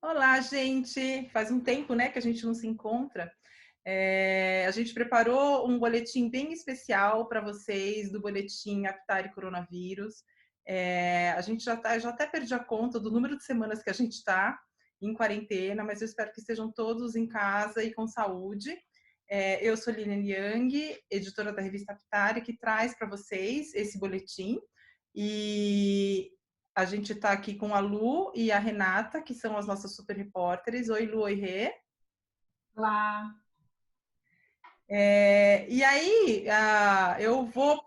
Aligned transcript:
Olá, 0.00 0.40
gente! 0.40 1.28
Faz 1.30 1.50
um 1.50 1.58
tempo 1.58 1.96
né, 1.96 2.08
que 2.08 2.18
a 2.20 2.22
gente 2.22 2.46
não 2.46 2.54
se 2.54 2.64
encontra. 2.68 3.32
É, 3.84 4.64
a 4.68 4.70
gente 4.70 4.94
preparou 4.94 5.68
um 5.68 5.80
boletim 5.80 6.30
bem 6.30 6.52
especial 6.52 7.26
para 7.26 7.40
vocês 7.40 8.12
do 8.12 8.20
boletim 8.20 8.86
Aptar 8.86 9.26
e 9.26 9.32
Coronavírus. 9.32 10.22
É, 10.64 11.32
a 11.32 11.40
gente 11.40 11.64
já, 11.64 11.76
tá, 11.76 11.98
já 11.98 12.10
até 12.10 12.24
perdi 12.28 12.54
a 12.54 12.60
conta 12.60 13.00
do 13.00 13.10
número 13.10 13.36
de 13.36 13.42
semanas 13.42 13.82
que 13.82 13.90
a 13.90 13.92
gente 13.92 14.12
está 14.12 14.56
em 15.02 15.12
quarentena, 15.12 15.82
mas 15.82 16.00
eu 16.00 16.06
espero 16.06 16.30
que 16.32 16.38
estejam 16.38 16.70
todos 16.70 17.16
em 17.16 17.26
casa 17.26 17.82
e 17.82 17.92
com 17.92 18.06
saúde. 18.06 18.78
É, 19.28 19.64
eu 19.66 19.76
sou 19.76 19.92
Lilian 19.92 20.22
Yang, 20.22 21.02
editora 21.10 21.52
da 21.52 21.60
revista 21.60 21.92
Aptari, 21.92 22.42
que 22.42 22.56
traz 22.56 22.96
para 22.96 23.08
vocês 23.08 23.74
esse 23.74 23.98
boletim. 23.98 24.60
E 25.14 26.30
a 26.74 26.84
gente 26.84 27.12
está 27.12 27.32
aqui 27.32 27.54
com 27.54 27.74
a 27.74 27.80
Lu 27.80 28.32
e 28.36 28.52
a 28.52 28.58
Renata, 28.58 29.20
que 29.20 29.34
são 29.34 29.56
as 29.56 29.66
nossas 29.66 29.96
super 29.96 30.16
repórteres. 30.16 30.88
Oi, 30.88 31.06
Lu, 31.06 31.22
oi, 31.22 31.34
Rê. 31.34 31.74
Olá. 32.76 33.34
É, 34.88 35.66
e 35.68 35.82
aí, 35.82 36.44
eu 37.18 37.44
vou 37.46 37.82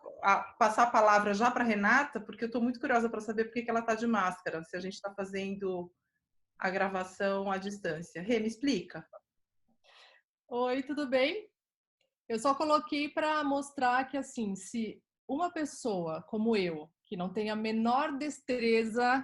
passar 0.57 0.83
a 0.83 0.91
palavra 0.91 1.33
já 1.33 1.49
para 1.49 1.63
Renata, 1.63 2.19
porque 2.19 2.43
eu 2.43 2.47
estou 2.47 2.61
muito 2.61 2.79
curiosa 2.81 3.09
para 3.09 3.21
saber 3.21 3.45
por 3.45 3.53
que, 3.53 3.61
que 3.61 3.69
ela 3.69 3.79
está 3.79 3.95
de 3.95 4.05
máscara, 4.05 4.61
se 4.63 4.75
a 4.75 4.79
gente 4.81 4.95
está 4.95 5.13
fazendo 5.13 5.89
a 6.57 6.69
gravação 6.69 7.49
à 7.49 7.57
distância. 7.57 8.21
Rê, 8.21 8.39
me 8.39 8.47
explica. 8.47 9.07
Oi, 10.51 10.81
tudo 10.81 11.07
bem? 11.07 11.47
Eu 12.27 12.39
só 12.39 12.55
coloquei 12.55 13.07
para 13.07 13.43
mostrar 13.43 14.03
que, 14.05 14.17
assim, 14.17 14.55
se 14.55 14.99
uma 15.27 15.53
pessoa 15.53 16.23
como 16.23 16.57
eu, 16.57 16.89
que 17.05 17.15
não 17.15 17.31
tem 17.31 17.51
a 17.51 17.55
menor 17.55 18.17
destreza 18.17 19.23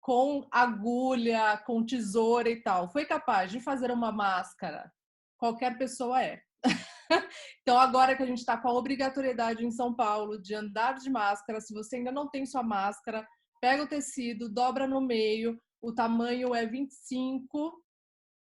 com 0.00 0.48
agulha, 0.50 1.58
com 1.66 1.84
tesoura 1.84 2.48
e 2.48 2.62
tal, 2.62 2.88
foi 2.88 3.04
capaz 3.04 3.52
de 3.52 3.60
fazer 3.60 3.90
uma 3.90 4.10
máscara, 4.10 4.90
qualquer 5.36 5.76
pessoa 5.76 6.22
é. 6.22 6.40
então, 7.60 7.78
agora 7.78 8.16
que 8.16 8.22
a 8.22 8.26
gente 8.26 8.38
está 8.38 8.56
com 8.56 8.68
a 8.68 8.72
obrigatoriedade 8.72 9.62
em 9.62 9.70
São 9.70 9.94
Paulo 9.94 10.40
de 10.40 10.54
andar 10.54 10.94
de 10.94 11.10
máscara, 11.10 11.60
se 11.60 11.74
você 11.74 11.96
ainda 11.96 12.10
não 12.10 12.30
tem 12.30 12.46
sua 12.46 12.62
máscara, 12.62 13.28
pega 13.60 13.82
o 13.82 13.88
tecido, 13.88 14.48
dobra 14.48 14.86
no 14.86 15.02
meio, 15.02 15.60
o 15.82 15.92
tamanho 15.92 16.54
é 16.54 16.64
25 16.64 17.84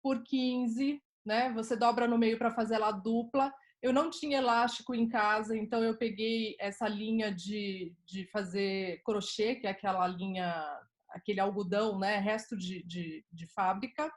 por 0.03 0.21
15, 0.21 1.01
né? 1.25 1.51
Você 1.53 1.75
dobra 1.75 2.07
no 2.07 2.17
meio 2.17 2.37
para 2.37 2.51
fazer 2.51 2.75
ela 2.75 2.91
dupla 2.91 3.51
eu 3.85 3.93
não 3.93 4.09
tinha 4.09 4.39
elástico 4.39 4.95
em 4.95 5.07
casa, 5.07 5.55
então 5.55 5.83
eu 5.83 5.95
peguei 5.95 6.55
essa 6.59 6.87
linha 6.87 7.31
de, 7.31 7.95
de 8.03 8.25
fazer 8.31 8.99
crochê, 9.05 9.53
que 9.55 9.67
é 9.67 9.69
aquela 9.69 10.07
linha, 10.07 10.65
aquele 11.11 11.39
algodão, 11.39 11.99
né, 11.99 12.17
resto 12.17 12.57
de, 12.57 12.81
de, 12.83 13.23
de 13.31 13.45
fábrica, 13.53 14.11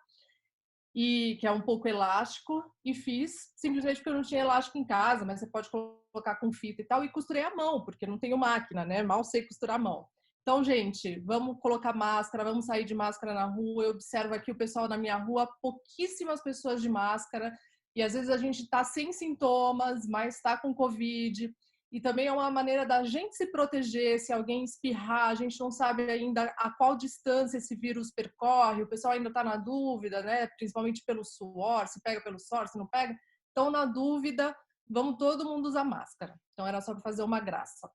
e 0.95 1.37
que 1.39 1.47
é 1.47 1.53
um 1.53 1.61
pouco 1.61 1.87
elástico, 1.87 2.65
e 2.83 2.95
fiz 2.95 3.53
simplesmente 3.57 3.97
porque 3.97 4.09
eu 4.09 4.15
não 4.15 4.23
tinha 4.23 4.41
elástico 4.41 4.79
em 4.79 4.87
casa, 4.87 5.27
mas 5.27 5.41
você 5.41 5.47
pode 5.47 5.69
colocar 5.71 6.37
com 6.37 6.51
fita 6.51 6.81
e 6.81 6.87
tal, 6.87 7.05
e 7.05 7.13
costurei 7.13 7.43
a 7.43 7.55
mão, 7.55 7.85
porque 7.85 8.07
não 8.07 8.19
tenho 8.19 8.39
máquina, 8.39 8.87
né? 8.87 9.03
Mal 9.03 9.23
sei 9.23 9.47
costurar 9.47 9.77
a 9.77 9.79
mão. 9.79 10.09
Então, 10.49 10.65
gente, 10.65 11.21
vamos 11.27 11.61
colocar 11.61 11.93
máscara, 11.93 12.43
vamos 12.43 12.65
sair 12.65 12.83
de 12.83 12.95
máscara 12.95 13.35
na 13.35 13.45
rua. 13.45 13.85
Eu 13.85 13.91
observo 13.91 14.33
aqui 14.33 14.51
o 14.51 14.57
pessoal 14.57 14.89
na 14.89 14.97
minha 14.97 15.19
rua, 15.19 15.47
pouquíssimas 15.61 16.43
pessoas 16.43 16.81
de 16.81 16.89
máscara. 16.89 17.55
E 17.95 18.03
às 18.03 18.15
vezes 18.15 18.31
a 18.31 18.39
gente 18.39 18.63
está 18.63 18.83
sem 18.83 19.13
sintomas, 19.13 20.09
mas 20.09 20.37
está 20.37 20.57
com 20.57 20.75
Covid. 20.75 21.55
E 21.93 22.01
também 22.01 22.29
é 22.29 22.33
uma 22.33 22.51
maneira 22.51 22.87
da 22.87 23.05
gente 23.05 23.37
se 23.37 23.53
proteger. 23.53 24.19
Se 24.21 24.33
alguém 24.33 24.65
espirrar, 24.65 25.29
a 25.29 25.35
gente 25.35 25.61
não 25.61 25.71
sabe 25.71 26.11
ainda 26.11 26.45
a 26.57 26.71
qual 26.71 26.97
distância 26.97 27.59
esse 27.59 27.77
vírus 27.77 28.11
percorre. 28.11 28.83
O 28.83 28.89
pessoal 28.89 29.13
ainda 29.13 29.29
está 29.29 29.45
na 29.45 29.57
dúvida, 29.59 30.23
né? 30.23 30.47
Principalmente 30.57 31.05
pelo 31.05 31.25
suor, 31.27 31.87
se 31.89 32.01
pega 32.01 32.23
pelo 32.23 32.39
suor, 32.39 32.67
se 32.69 32.79
não 32.79 32.87
pega. 32.87 33.15
Então, 33.51 33.71
na 33.71 33.85
dúvida, 33.85 34.57
vamos 34.89 35.19
todo 35.19 35.45
mundo 35.45 35.67
usar 35.67 35.85
máscara. 35.85 36.35
Então, 36.55 36.67
era 36.67 36.81
só 36.81 36.95
para 36.95 37.03
fazer 37.03 37.23
uma 37.23 37.39
graça. 37.39 37.87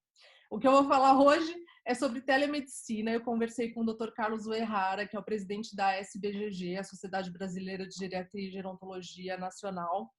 O 0.52 0.60
que 0.60 0.68
eu 0.68 0.72
vou 0.72 0.84
falar 0.84 1.20
hoje 1.20 1.52
é 1.86 1.94
sobre 1.94 2.22
telemedicina. 2.22 3.12
Eu 3.12 3.22
conversei 3.22 3.72
com 3.72 3.82
o 3.82 3.94
Dr. 3.94 4.12
Carlos 4.12 4.46
Uerrara, 4.46 5.08
que 5.08 5.16
é 5.16 5.20
o 5.20 5.24
presidente 5.24 5.76
da 5.76 5.94
SBGG, 5.96 6.78
a 6.78 6.84
Sociedade 6.84 7.32
Brasileira 7.32 7.86
de 7.86 7.96
Geriatria 7.96 8.48
e 8.48 8.52
Gerontologia 8.52 9.38
Nacional. 9.38 10.10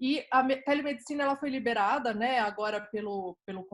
E 0.00 0.24
a 0.30 0.46
telemedicina 0.58 1.24
ela 1.24 1.36
foi 1.36 1.50
liberada, 1.50 2.14
né, 2.14 2.38
agora 2.38 2.80
pelo 2.80 3.36
pelo 3.44 3.66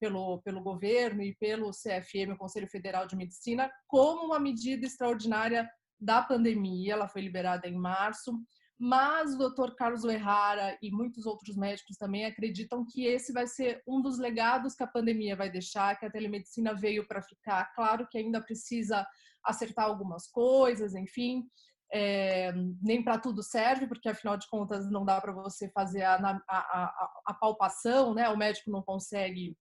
pelo 0.00 0.40
pelo 0.42 0.62
governo 0.62 1.22
e 1.22 1.36
pelo 1.36 1.70
CFM, 1.70 2.32
o 2.32 2.38
Conselho 2.38 2.68
Federal 2.68 3.06
de 3.06 3.14
Medicina, 3.14 3.70
como 3.86 4.24
uma 4.24 4.40
medida 4.40 4.86
extraordinária 4.86 5.68
da 6.00 6.22
pandemia. 6.22 6.94
Ela 6.94 7.08
foi 7.08 7.20
liberada 7.20 7.68
em 7.68 7.76
março 7.76 8.32
mas 8.78 9.34
o 9.34 9.38
Dr. 9.38 9.74
Carlos 9.74 10.04
Errara 10.04 10.76
e 10.82 10.90
muitos 10.90 11.24
outros 11.24 11.56
médicos 11.56 11.96
também 11.96 12.26
acreditam 12.26 12.84
que 12.84 13.06
esse 13.06 13.32
vai 13.32 13.46
ser 13.46 13.82
um 13.86 14.02
dos 14.02 14.18
legados 14.18 14.74
que 14.74 14.82
a 14.82 14.86
pandemia 14.86 15.34
vai 15.34 15.50
deixar, 15.50 15.98
que 15.98 16.04
a 16.04 16.10
telemedicina 16.10 16.74
veio 16.74 17.06
para 17.08 17.22
ficar. 17.22 17.72
Claro 17.74 18.06
que 18.06 18.18
ainda 18.18 18.40
precisa 18.40 19.06
acertar 19.42 19.86
algumas 19.86 20.26
coisas, 20.26 20.94
enfim, 20.94 21.48
é, 21.92 22.52
nem 22.82 23.02
para 23.02 23.18
tudo 23.18 23.42
serve, 23.42 23.86
porque 23.86 24.08
afinal 24.08 24.36
de 24.36 24.48
contas 24.48 24.90
não 24.90 25.04
dá 25.04 25.20
para 25.20 25.32
você 25.32 25.70
fazer 25.70 26.02
a, 26.02 26.16
a, 26.16 26.58
a, 26.58 27.20
a 27.26 27.34
palpação, 27.34 28.12
né? 28.12 28.28
O 28.28 28.36
médico 28.36 28.70
não 28.70 28.82
consegue 28.82 29.56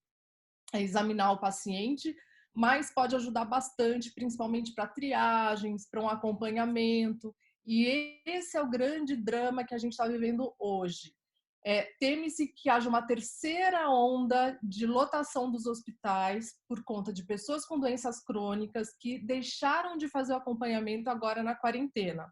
examinar 0.73 1.31
o 1.31 1.39
paciente, 1.39 2.13
mas 2.53 2.93
pode 2.93 3.15
ajudar 3.15 3.45
bastante, 3.45 4.13
principalmente 4.13 4.73
para 4.73 4.87
triagens, 4.87 5.87
para 5.89 6.01
um 6.01 6.09
acompanhamento. 6.09 7.33
E 7.65 8.21
esse 8.25 8.57
é 8.57 8.61
o 8.61 8.69
grande 8.69 9.15
drama 9.15 9.65
que 9.65 9.73
a 9.73 9.77
gente 9.77 9.93
está 9.93 10.07
vivendo 10.07 10.53
hoje. 10.59 11.13
É, 11.67 11.89
Teme-se 11.99 12.47
que 12.53 12.69
haja 12.69 12.87
uma 12.87 13.01
terceira 13.01 13.89
onda 13.89 14.57
de 14.61 14.85
lotação 14.85 15.51
dos 15.51 15.65
hospitais 15.65 16.53
por 16.69 16.83
conta 16.83 17.11
de 17.11 17.25
pessoas 17.25 17.65
com 17.65 17.79
doenças 17.79 18.23
crônicas 18.23 18.89
que 18.99 19.17
deixaram 19.17 19.97
de 19.97 20.07
fazer 20.07 20.33
o 20.33 20.37
acompanhamento 20.37 21.09
agora 21.09 21.41
na 21.41 21.55
quarentena. 21.55 22.31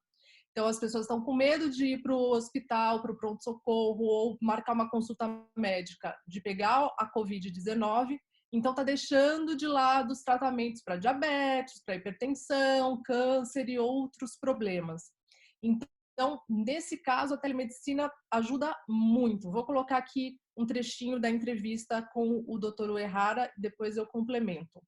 Então, 0.51 0.67
as 0.67 0.79
pessoas 0.79 1.05
estão 1.05 1.19
com 1.19 1.33
medo 1.33 1.67
de 1.67 1.93
ir 1.93 2.03
para 2.03 2.13
o 2.15 2.29
hospital, 2.29 3.01
para 3.01 3.11
o 3.11 3.17
pronto-socorro 3.17 4.03
ou 4.03 4.37
marcar 4.39 4.73
uma 4.73 4.87
consulta 4.87 5.27
médica, 5.57 6.15
de 6.27 6.39
pegar 6.39 6.93
a 6.99 7.11
Covid-19. 7.11 8.19
Então, 8.53 8.69
está 8.69 8.83
deixando 8.83 9.57
de 9.57 9.65
lado 9.65 10.11
os 10.11 10.21
tratamentos 10.21 10.83
para 10.83 10.95
diabetes, 10.95 11.81
para 11.83 11.95
hipertensão, 11.95 13.01
câncer 13.01 13.67
e 13.67 13.79
outros 13.79 14.37
problemas. 14.39 15.11
Então, 15.63 16.39
nesse 16.47 17.01
caso, 17.01 17.33
a 17.33 17.37
telemedicina 17.37 18.11
ajuda 18.31 18.71
muito. 18.87 19.51
Vou 19.51 19.65
colocar 19.65 19.97
aqui 19.97 20.37
um 20.55 20.67
trechinho 20.67 21.19
da 21.19 21.31
entrevista 21.31 22.07
com 22.13 22.45
o 22.47 22.59
Dr. 22.59 22.95
Errara, 22.99 23.51
depois 23.57 23.97
eu 23.97 24.05
complemento. 24.05 24.79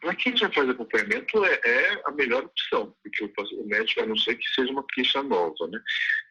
Para 0.00 0.14
quem 0.14 0.36
já 0.36 0.48
faz 0.52 0.68
acompanhamento, 0.68 1.44
é, 1.44 1.60
é, 1.64 2.02
a 2.06 2.12
melhor 2.12 2.44
opção, 2.44 2.96
porque 3.02 3.24
o, 3.24 3.66
médico, 3.66 4.02
a 4.02 4.06
não 4.06 4.16
ser 4.16 4.36
que 4.36 4.48
seja 4.54 4.70
uma 4.70 4.86
queixa 4.86 5.20
nova, 5.20 5.66
né? 5.66 5.82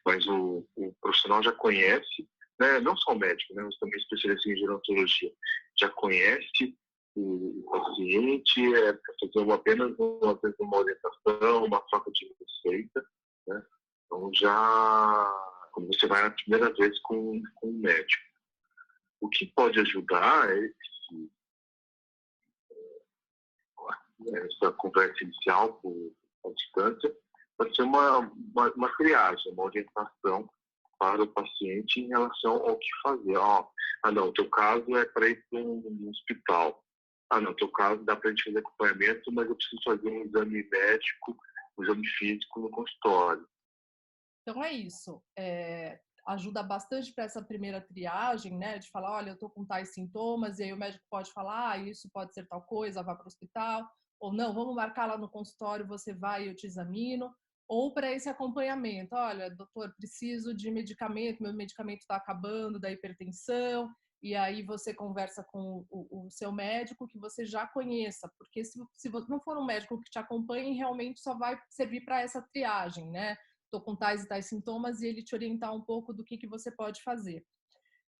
Mas 0.05 0.25
o, 0.27 0.65
o 0.77 0.95
profissional 1.01 1.43
já 1.43 1.51
conhece, 1.51 2.25
né? 2.59 2.79
não 2.79 2.95
só 2.97 3.13
o 3.13 3.19
médico, 3.19 3.53
né? 3.53 3.63
mas 3.63 3.77
também 3.77 3.99
especialista 3.99 4.49
em 4.49 4.57
gerontologia, 4.57 5.31
já 5.79 5.89
conhece 5.89 6.77
o 7.15 7.63
paciente, 7.69 8.75
é 8.75 8.89
apenas 9.53 9.97
uma, 9.97 10.39
uma 10.59 10.77
orientação, 10.77 11.65
uma 11.65 11.81
troca 11.81 12.11
de 12.11 12.35
receita. 12.39 13.05
Né? 13.47 13.63
Então, 14.05 14.31
já, 14.33 15.69
quando 15.71 15.87
você 15.87 16.07
vai 16.07 16.25
a 16.25 16.31
primeira 16.31 16.73
vez 16.73 16.99
com, 17.01 17.41
com 17.55 17.67
um 17.67 17.79
médico. 17.79 18.23
O 19.21 19.29
que 19.29 19.47
pode 19.47 19.79
ajudar 19.79 20.49
é 20.49 20.59
esse, 20.59 21.31
é, 24.33 24.47
essa 24.47 24.71
conversa 24.73 25.23
inicial 25.23 25.73
por 25.81 26.13
a 26.45 26.49
distância, 26.51 27.13
pode 27.57 27.75
ser 27.75 27.81
uma, 27.83 28.19
uma, 28.19 28.71
uma 28.71 28.95
triagem, 28.95 29.51
uma 29.51 29.65
orientação 29.65 30.49
para 30.99 31.23
o 31.23 31.27
paciente 31.27 32.01
em 32.01 32.07
relação 32.07 32.57
ao 32.67 32.77
que 32.77 32.87
fazer. 33.01 33.37
ah, 33.37 34.11
não, 34.11 34.33
teu 34.33 34.49
caso 34.49 34.95
é 34.95 35.05
para 35.05 35.29
ir 35.29 35.43
para 35.49 35.59
um 35.59 36.09
hospital 36.09 36.83
ah, 37.31 37.39
no 37.39 37.55
teu 37.55 37.71
caso 37.71 38.03
dá 38.03 38.15
para 38.15 38.29
a 38.29 38.31
gente 38.31 38.43
fazer 38.43 38.59
acompanhamento, 38.59 39.31
mas 39.31 39.47
eu 39.47 39.55
preciso 39.55 39.81
fazer 39.83 40.09
um 40.09 40.23
exame 40.23 40.67
médico, 40.67 41.37
um 41.77 41.83
exame 41.83 42.07
físico 42.07 42.59
no 42.59 42.71
consultório. 42.71 43.47
Então 44.41 44.63
é 44.63 44.73
isso. 44.73 45.21
É, 45.37 45.99
ajuda 46.27 46.63
bastante 46.63 47.13
para 47.13 47.25
essa 47.25 47.43
primeira 47.43 47.81
triagem, 47.81 48.57
né? 48.57 48.79
De 48.79 48.89
falar, 48.89 49.11
olha, 49.17 49.29
eu 49.29 49.33
estou 49.35 49.49
com 49.49 49.63
tais 49.63 49.93
sintomas, 49.93 50.57
e 50.57 50.63
aí 50.63 50.73
o 50.73 50.77
médico 50.77 51.05
pode 51.09 51.31
falar, 51.31 51.71
ah, 51.71 51.77
isso 51.77 52.09
pode 52.11 52.33
ser 52.33 52.47
tal 52.47 52.63
coisa, 52.63 53.03
vá 53.03 53.13
para 53.13 53.25
o 53.25 53.27
hospital, 53.27 53.87
ou 54.19 54.33
não, 54.33 54.51
vamos 54.53 54.75
marcar 54.75 55.05
lá 55.05 55.17
no 55.17 55.29
consultório, 55.29 55.87
você 55.87 56.13
vai 56.13 56.45
e 56.45 56.47
eu 56.47 56.55
te 56.55 56.65
examino. 56.65 57.31
Ou 57.69 57.93
para 57.93 58.11
esse 58.11 58.27
acompanhamento. 58.27 59.15
Olha, 59.15 59.49
doutor, 59.49 59.93
preciso 59.95 60.55
de 60.55 60.71
medicamento, 60.71 61.43
meu 61.43 61.53
medicamento 61.53 61.99
está 61.99 62.15
acabando 62.15 62.79
da 62.79 62.91
hipertensão, 62.91 63.93
e 64.21 64.35
aí 64.35 64.63
você 64.63 64.93
conversa 64.93 65.43
com 65.43 65.85
o, 65.89 66.25
o, 66.25 66.29
seu 66.29 66.51
médico 66.51 67.07
que 67.07 67.17
você 67.17 67.45
já 67.45 67.65
conheça, 67.67 68.29
porque 68.37 68.65
se, 68.65 68.77
se 68.97 69.09
não 69.29 69.39
for 69.39 69.57
um 69.57 69.65
médico 69.65 70.01
que 70.01 70.09
te 70.09 70.19
acompanhe, 70.19 70.75
realmente 70.75 71.21
só 71.21 71.37
vai 71.37 71.57
servir 71.69 72.01
para 72.01 72.21
essa 72.21 72.41
triagem, 72.51 73.09
né? 73.11 73.37
Estou 73.63 73.79
com 73.79 73.95
tais 73.95 74.23
e 74.23 74.27
tais 74.27 74.47
sintomas 74.47 75.01
e 75.01 75.07
ele 75.07 75.23
te 75.23 75.35
orientar 75.35 75.73
um 75.73 75.81
pouco 75.81 76.11
do 76.11 76.23
que, 76.23 76.37
que 76.37 76.47
você 76.47 76.71
pode 76.71 77.01
fazer. 77.03 77.45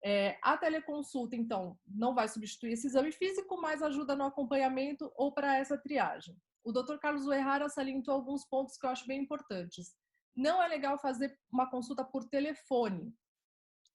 É, 0.06 0.38
a 0.42 0.57
teleconsulta, 0.57 1.36
então, 1.36 1.78
não 1.86 2.16
vai 2.16 2.30
substituir 2.30 2.74
esse 2.74 2.88
exame 2.88 3.12
físico, 3.12 3.60
mas 3.60 3.81
ajuda 3.81 4.16
no 4.16 4.24
acompanhamento 4.24 5.12
ou 5.18 5.34
para 5.34 5.57
essa 5.57 5.78
triagem. 5.78 6.38
O 6.63 6.71
Dr. 6.71 6.97
Carlos 6.97 7.25
Uerrara 7.25 7.69
salientou 7.69 8.13
alguns 8.13 8.45
pontos 8.45 8.77
que 8.77 8.85
eu 8.85 8.89
acho 8.89 9.07
bem 9.07 9.21
importantes. 9.21 9.95
Não 10.35 10.61
é 10.61 10.67
legal 10.67 10.97
fazer 11.00 11.38
uma 11.51 11.69
consulta 11.69 12.03
por 12.03 12.25
telefone, 12.25 13.13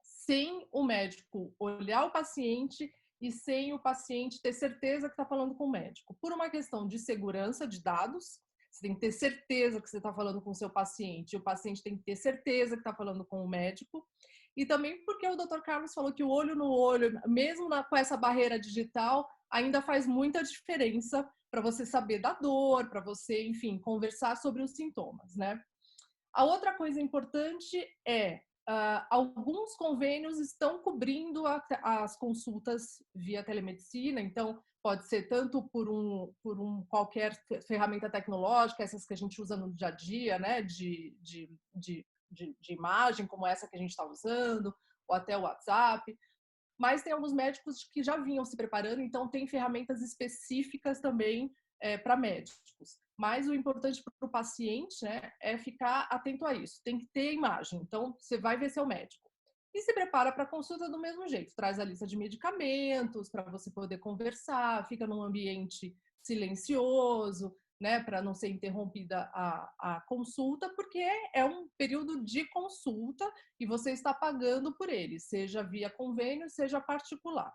sem 0.03 0.67
o 0.73 0.83
médico 0.83 1.55
olhar 1.59 2.07
o 2.07 2.11
paciente 2.11 2.93
e 3.21 3.31
sem 3.31 3.73
o 3.73 3.79
paciente 3.79 4.41
ter 4.43 4.53
certeza 4.53 5.09
que 5.09 5.13
está 5.13 5.25
falando 5.25 5.55
com 5.55 5.65
o 5.65 5.71
médico. 5.71 6.17
Por 6.21 6.33
uma 6.33 6.51
questão 6.51 6.87
de 6.87 6.99
segurança 6.99 7.67
de 7.67 7.83
dados, 7.83 8.41
você 8.71 8.83
tem 8.83 8.95
que 8.95 9.01
ter 9.01 9.13
certeza 9.13 9.81
que 9.81 9.89
você 9.89 9.99
está 9.99 10.13
falando 10.13 10.43
com 10.43 10.51
o 10.51 10.55
seu 10.55 10.69
paciente, 10.69 11.37
o 11.37 11.43
paciente 11.43 11.83
tem 11.83 11.97
que 11.97 12.03
ter 12.03 12.17
certeza 12.17 12.75
que 12.75 12.81
está 12.81 12.95
falando 12.95 13.25
com 13.25 13.45
o 13.45 13.49
médico. 13.49 14.07
E 14.57 14.67
também 14.67 15.05
porque 15.05 15.27
o 15.29 15.37
Dr. 15.37 15.61
Carlos 15.61 15.95
falou 15.95 16.13
que 16.13 16.23
o 16.23 16.29
olho 16.29 16.55
no 16.55 16.71
olho, 16.71 17.21
mesmo 17.27 17.69
na, 17.69 17.83
com 17.83 17.97
essa 17.97 18.17
barreira 18.17 18.59
digital, 18.59 19.29
ainda 19.51 19.83
faz 19.83 20.07
muita 20.07 20.43
diferença 20.43 21.29
para 21.55 21.63
você 21.63 21.87
saber 21.87 22.19
da 22.19 22.33
dor, 22.33 22.91
para 22.91 23.01
você, 23.01 23.47
enfim, 23.47 23.79
conversar 23.79 24.37
sobre 24.37 24.61
os 24.61 24.73
sintomas, 24.73 25.37
né? 25.37 25.63
A 26.33 26.45
outra 26.45 26.75
coisa 26.75 27.01
importante 27.01 27.79
é 28.07 28.41
Uh, 28.67 29.05
alguns 29.11 29.77
convênios 29.77 30.39
estão 30.39 30.83
cobrindo 30.83 31.47
a, 31.47 31.63
as 31.83 32.17
consultas 32.17 33.05
via 33.15 33.45
telemedicina, 33.45 34.23
então 34.23 34.59
pode 34.83 35.07
ser 35.07 35.29
tanto 35.29 35.69
por 35.69 35.87
um, 35.87 36.33
por 36.43 36.59
um 36.59 36.83
qualquer 36.87 37.39
ferramenta 37.69 38.09
tecnológica, 38.09 38.83
essas 38.83 39.05
que 39.05 39.13
a 39.13 39.17
gente 39.19 39.39
usa 39.39 39.55
no 39.55 39.71
dia 39.75 39.89
a 39.89 39.91
dia, 39.91 40.39
né, 40.39 40.63
de, 40.63 41.15
de, 41.21 41.55
de, 41.75 42.07
de, 42.31 42.57
de 42.59 42.73
imagem, 42.73 43.27
como 43.27 43.47
essa 43.47 43.69
que 43.69 43.77
a 43.77 43.79
gente 43.79 43.91
está 43.91 44.07
usando, 44.07 44.75
ou 45.07 45.15
até 45.15 45.37
o 45.37 45.43
WhatsApp. 45.43 46.19
Mas 46.79 47.03
tem 47.03 47.13
alguns 47.13 47.33
médicos 47.33 47.89
que 47.93 48.03
já 48.03 48.17
vinham 48.17 48.45
se 48.45 48.57
preparando, 48.57 49.01
então 49.01 49.29
tem 49.29 49.47
ferramentas 49.47 50.03
específicas 50.03 51.01
também 51.01 51.53
é, 51.81 51.97
para 51.97 52.17
médicos. 52.17 52.99
Mas 53.17 53.47
o 53.49 53.55
importante 53.55 54.03
para 54.03 54.27
o 54.27 54.31
paciente 54.31 55.05
né, 55.05 55.33
é 55.41 55.57
ficar 55.57 56.09
atento 56.11 56.45
a 56.45 56.53
isso. 56.53 56.81
Tem 56.85 56.99
que 56.99 57.07
ter 57.07 57.33
imagem. 57.33 57.81
Então, 57.81 58.17
você 58.19 58.39
vai 58.39 58.57
ver 58.57 58.71
seu 58.71 58.85
médico. 58.85 59.31
E 59.73 59.83
se 59.83 59.93
prepara 59.93 60.33
para 60.33 60.45
a 60.45 60.49
consulta 60.49 60.89
do 60.89 61.01
mesmo 61.01 61.29
jeito. 61.29 61.55
Traz 61.55 61.79
a 61.79 61.85
lista 61.85 62.07
de 62.07 62.17
medicamentos 62.17 63.29
para 63.29 63.43
você 63.51 63.71
poder 63.71 63.99
conversar, 63.99 64.87
fica 64.89 65.07
num 65.07 65.23
ambiente 65.23 65.97
silencioso, 66.23 67.57
né, 67.81 68.03
para 68.03 68.23
não 68.23 68.35
ser 68.35 68.49
interrompida 68.49 69.31
a, 69.35 69.73
a 69.79 70.01
consulta, 70.03 70.69
porque 70.75 71.05
é 71.35 71.45
um 71.45 71.69
período 71.77 72.25
de 72.25 72.45
consulta 72.49 73.31
e 73.59 73.67
você 73.67 73.93
está 73.93 74.15
pagando 74.15 74.75
por 74.77 74.89
ele, 74.89 75.19
seja 75.19 75.63
via 75.63 75.91
convênio, 75.91 76.49
seja 76.49 76.81
particular. 76.81 77.53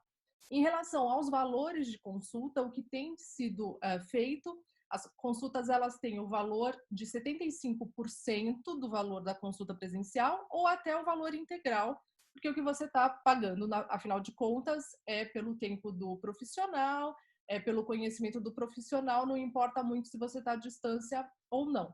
Em 0.51 0.62
relação 0.62 1.10
aos 1.10 1.30
valores 1.30 1.88
de 1.88 2.00
consulta, 2.00 2.62
o 2.62 2.71
que 2.71 2.81
tem 2.81 3.16
sido 3.18 3.77
é, 3.81 4.00
feito 4.00 4.60
as 4.89 5.07
consultas 5.16 5.69
elas 5.69 6.00
têm 6.00 6.19
o 6.19 6.27
valor 6.27 6.75
de 6.89 7.06
75% 7.06 8.80
do 8.80 8.89
valor 8.89 9.22
da 9.22 9.36
consulta 9.36 9.75
presencial 9.75 10.48
ou 10.50 10.65
até 10.65 11.00
o 11.00 11.06
valor 11.06 11.36
integral, 11.36 12.01
porque 12.33 12.50
o 12.50 12.54
que 12.54 12.62
você 12.62 12.86
está 12.86 13.07
pagando, 13.10 13.68
na, 13.68 13.86
afinal 13.89 14.19
de 14.19 14.31
contas, 14.31 14.86
é 15.06 15.25
pelo 15.25 15.56
tempo 15.56 15.92
do 15.92 16.18
profissional, 16.18 17.15
é 17.50 17.60
pelo 17.60 17.84
conhecimento 17.84 18.40
do 18.40 18.54
profissional, 18.54 19.25
não 19.25 19.36
importa 19.36 19.84
muito 19.84 20.07
se 20.07 20.18
você 20.18 20.38
está 20.38 20.51
à 20.54 20.56
distância 20.56 21.28
ou 21.50 21.66
não. 21.66 21.94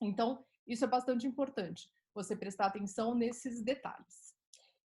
Então, 0.00 0.44
isso 0.66 0.84
é 0.84 0.88
bastante 0.88 1.26
importante, 1.26 1.90
você 2.14 2.36
prestar 2.36 2.66
atenção 2.66 3.14
nesses 3.14 3.62
detalhes. 3.62 4.36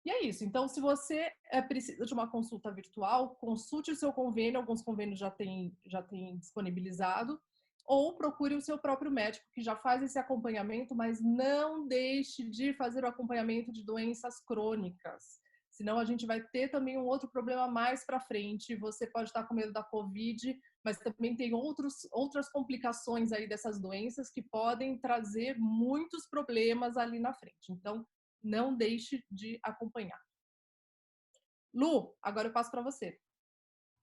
E 0.03 0.11
é 0.11 0.23
isso. 0.23 0.43
Então, 0.43 0.67
se 0.67 0.81
você 0.81 1.31
é, 1.49 1.61
precisa 1.61 2.05
de 2.05 2.13
uma 2.13 2.29
consulta 2.29 2.71
virtual, 2.71 3.35
consulte 3.35 3.91
o 3.91 3.95
seu 3.95 4.11
convênio, 4.11 4.59
alguns 4.59 4.81
convênios 4.81 5.19
já 5.19 5.31
têm 5.31 5.75
já 5.85 6.01
tem 6.01 6.37
disponibilizado, 6.37 7.39
ou 7.85 8.15
procure 8.15 8.55
o 8.55 8.61
seu 8.61 8.77
próprio 8.77 9.11
médico 9.11 9.45
que 9.53 9.61
já 9.61 9.75
faz 9.75 10.03
esse 10.03 10.17
acompanhamento, 10.19 10.95
mas 10.95 11.21
não 11.21 11.87
deixe 11.87 12.43
de 12.49 12.73
fazer 12.73 13.03
o 13.03 13.07
acompanhamento 13.07 13.71
de 13.71 13.83
doenças 13.83 14.39
crônicas. 14.39 15.40
Senão 15.81 15.97
a 15.97 16.05
gente 16.05 16.27
vai 16.27 16.39
ter 16.39 16.69
também 16.69 16.95
um 16.95 17.07
outro 17.07 17.27
problema 17.27 17.67
mais 17.67 18.05
para 18.05 18.19
frente. 18.19 18.75
Você 18.75 19.07
pode 19.07 19.29
estar 19.29 19.47
com 19.47 19.55
medo 19.55 19.73
da 19.73 19.81
Covid, 19.81 20.55
mas 20.85 20.99
também 20.99 21.35
tem 21.35 21.55
outros, 21.55 22.07
outras 22.11 22.47
complicações 22.51 23.31
aí 23.31 23.49
dessas 23.49 23.81
doenças 23.81 24.29
que 24.29 24.43
podem 24.43 24.99
trazer 24.99 25.57
muitos 25.57 26.27
problemas 26.29 26.97
ali 26.97 27.17
na 27.17 27.33
frente. 27.33 27.71
Então, 27.71 28.05
não 28.43 28.77
deixe 28.77 29.25
de 29.31 29.59
acompanhar. 29.63 30.21
Lu, 31.73 32.15
agora 32.21 32.49
eu 32.49 32.53
passo 32.53 32.69
para 32.69 32.83
você. 32.83 33.19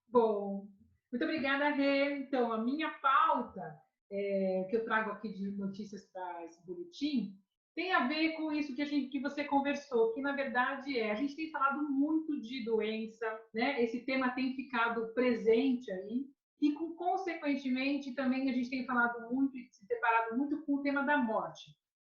Bom, 0.08 0.66
muito 1.12 1.22
obrigada, 1.22 1.68
Rê. 1.68 2.18
Então, 2.18 2.50
a 2.50 2.58
minha 2.58 2.90
pauta 2.98 3.80
é, 4.10 4.66
que 4.68 4.78
eu 4.78 4.84
trago 4.84 5.12
aqui 5.12 5.32
de 5.32 5.48
notícias 5.52 6.10
para 6.10 6.44
esse 6.44 6.60
boletim 6.66 7.40
tem 7.78 7.92
a 7.92 8.08
ver 8.08 8.32
com 8.32 8.50
isso 8.50 8.74
que, 8.74 8.82
a 8.82 8.84
gente, 8.84 9.08
que 9.08 9.20
você 9.20 9.44
conversou, 9.44 10.12
que 10.12 10.20
na 10.20 10.32
verdade 10.32 10.98
é, 10.98 11.12
a 11.12 11.14
gente 11.14 11.36
tem 11.36 11.48
falado 11.50 11.88
muito 11.88 12.40
de 12.40 12.64
doença, 12.64 13.24
né? 13.54 13.80
Esse 13.80 14.00
tema 14.00 14.30
tem 14.30 14.56
ficado 14.56 15.14
presente 15.14 15.88
aí, 15.92 16.26
e 16.60 16.72
com, 16.72 16.96
consequentemente 16.96 18.14
também 18.14 18.50
a 18.50 18.52
gente 18.52 18.68
tem 18.68 18.84
falado 18.84 19.32
muito 19.32 19.56
e 19.56 19.68
se 19.70 19.86
deparado 19.86 20.36
muito 20.36 20.60
com 20.62 20.74
o 20.74 20.82
tema 20.82 21.04
da 21.04 21.18
morte 21.18 21.70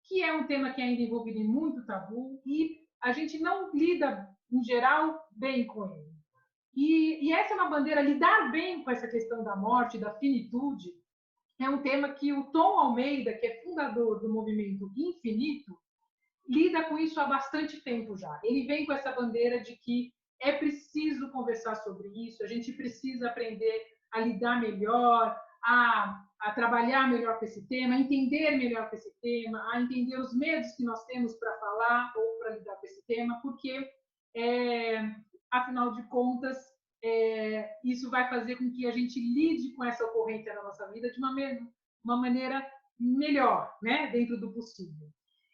que 0.06 0.22
é 0.22 0.34
um 0.34 0.46
tema 0.46 0.74
que 0.74 0.82
ainda 0.82 1.02
envolvido 1.02 1.40
em 1.40 1.48
muito 1.48 1.86
tabu 1.86 2.42
e 2.46 2.82
a 3.02 3.12
gente 3.12 3.40
não 3.40 3.72
lida, 3.74 4.28
em 4.52 4.64
geral, 4.64 5.20
bem 5.32 5.66
com 5.66 5.86
ele. 5.86 6.14
E, 6.76 7.28
e 7.28 7.34
essa 7.34 7.54
é 7.54 7.56
uma 7.56 7.70
bandeira, 7.70 8.02
lidar 8.02 8.52
bem 8.52 8.84
com 8.84 8.92
essa 8.92 9.08
questão 9.08 9.44
da 9.44 9.56
morte, 9.56 9.98
da 9.98 10.14
finitude, 10.16 10.90
é 11.64 11.70
um 11.70 11.82
tema 11.82 12.10
que 12.10 12.34
o 12.34 12.46
Tom 12.52 12.80
Almeida, 12.80 13.34
que 13.34 13.46
é 13.46 13.62
fundador 13.64 14.20
do 14.20 14.32
movimento 14.32 14.92
Infinito, 14.96 15.78
lida 16.48 16.84
com 16.84 16.98
isso 16.98 17.20
há 17.20 17.26
bastante 17.26 17.82
tempo 17.82 18.18
já. 18.18 18.40
Ele 18.44 18.66
vem 18.66 18.86
com 18.86 18.94
essa 18.94 19.12
bandeira 19.12 19.62
de 19.62 19.76
que 19.78 20.14
é 20.42 20.52
preciso 20.52 21.32
conversar 21.32 21.76
sobre 21.76 22.10
isso, 22.28 22.44
a 22.44 22.48
gente 22.48 22.74
precisa 22.74 23.30
aprender 23.30 23.82
a 24.12 24.20
lidar 24.20 24.60
melhor, 24.60 25.36
a, 25.64 26.22
a 26.42 26.52
trabalhar 26.52 27.10
melhor 27.10 27.40
com 27.40 27.46
esse 27.46 27.66
tema, 27.68 27.96
a 27.96 28.00
entender 28.00 28.52
melhor 28.58 28.90
com 28.90 28.96
esse 28.96 29.12
tema, 29.22 29.66
a 29.72 29.82
entender 29.82 30.18
os 30.20 30.36
medos 30.36 30.72
que 30.74 30.84
nós 30.84 31.04
temos 31.06 31.34
para 31.36 31.58
falar 31.60 32.14
ou 32.16 32.40
para 32.40 32.56
lidar 32.56 32.76
com 32.76 32.86
esse 32.86 33.06
tema, 33.08 33.40
porque, 33.42 33.90
é, 34.36 35.16
afinal 35.50 35.94
de 35.94 36.04
contas, 36.10 36.58
é, 37.04 37.70
isso 37.84 38.10
vai 38.10 38.30
fazer 38.30 38.56
com 38.56 38.72
que 38.72 38.88
a 38.88 38.92
gente 38.92 39.20
lide 39.20 39.76
com 39.76 39.84
essa 39.84 40.06
ocorrência 40.06 40.54
na 40.54 40.64
nossa 40.64 40.90
vida 40.92 41.12
de 41.12 41.20
uma, 41.20 41.36
uma 42.04 42.18
maneira 42.18 42.66
melhor, 42.98 43.78
né, 43.82 44.10
dentro 44.12 44.40
do 44.40 44.54
possível. 44.54 45.10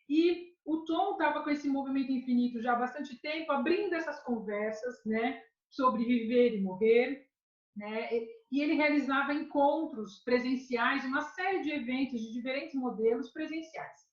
E 0.08 0.54
o 0.64 0.86
Tom 0.86 1.14
estava 1.14 1.44
com 1.44 1.50
esse 1.50 1.68
movimento 1.68 2.12
infinito 2.12 2.62
já 2.62 2.74
há 2.74 2.80
bastante 2.80 3.20
tempo, 3.20 3.52
abrindo 3.52 3.94
essas 3.94 4.24
conversas, 4.24 5.04
né, 5.06 5.42
sobre 5.70 6.06
viver 6.06 6.56
e 6.56 6.62
morrer, 6.62 7.28
né, 7.76 8.10
e 8.52 8.62
ele 8.62 8.74
realizava 8.74 9.34
encontros 9.34 10.20
presenciais, 10.24 11.04
uma 11.06 11.22
série 11.22 11.62
de 11.62 11.72
eventos 11.72 12.22
de 12.22 12.32
diferentes 12.32 12.76
modelos 12.76 13.32
presenciais. 13.32 14.08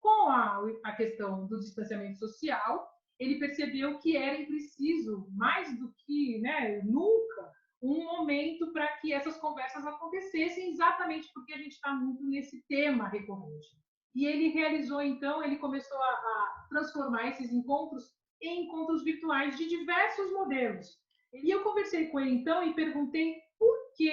Com 0.00 0.28
a, 0.28 0.60
a 0.84 0.92
questão 0.92 1.46
do 1.46 1.60
distanciamento 1.60 2.18
social, 2.18 2.88
ele 3.20 3.38
percebeu 3.38 3.98
que 3.98 4.16
era 4.16 4.44
preciso, 4.46 5.28
mais 5.36 5.78
do 5.78 5.92
que 6.06 6.40
né, 6.40 6.80
nunca, 6.82 7.52
um 7.82 8.02
momento 8.04 8.72
para 8.72 8.88
que 8.96 9.12
essas 9.12 9.36
conversas 9.36 9.86
acontecessem, 9.86 10.70
exatamente 10.70 11.30
porque 11.34 11.52
a 11.52 11.58
gente 11.58 11.72
está 11.72 11.92
muito 11.94 12.24
nesse 12.24 12.62
tema 12.66 13.08
recorrente. 13.08 13.68
E 14.14 14.24
ele 14.24 14.48
realizou, 14.48 15.02
então, 15.02 15.44
ele 15.44 15.56
começou 15.56 15.98
a, 15.98 16.10
a 16.10 16.66
transformar 16.70 17.28
esses 17.28 17.52
encontros 17.52 18.10
em 18.40 18.64
encontros 18.64 19.04
virtuais 19.04 19.56
de 19.56 19.68
diversos 19.68 20.32
modelos. 20.32 20.98
E 21.32 21.50
eu 21.50 21.62
conversei 21.62 22.06
com 22.06 22.18
ele, 22.18 22.32
então, 22.32 22.66
e 22.66 22.74
perguntei 22.74 23.36
por 23.58 23.76
que 23.96 24.10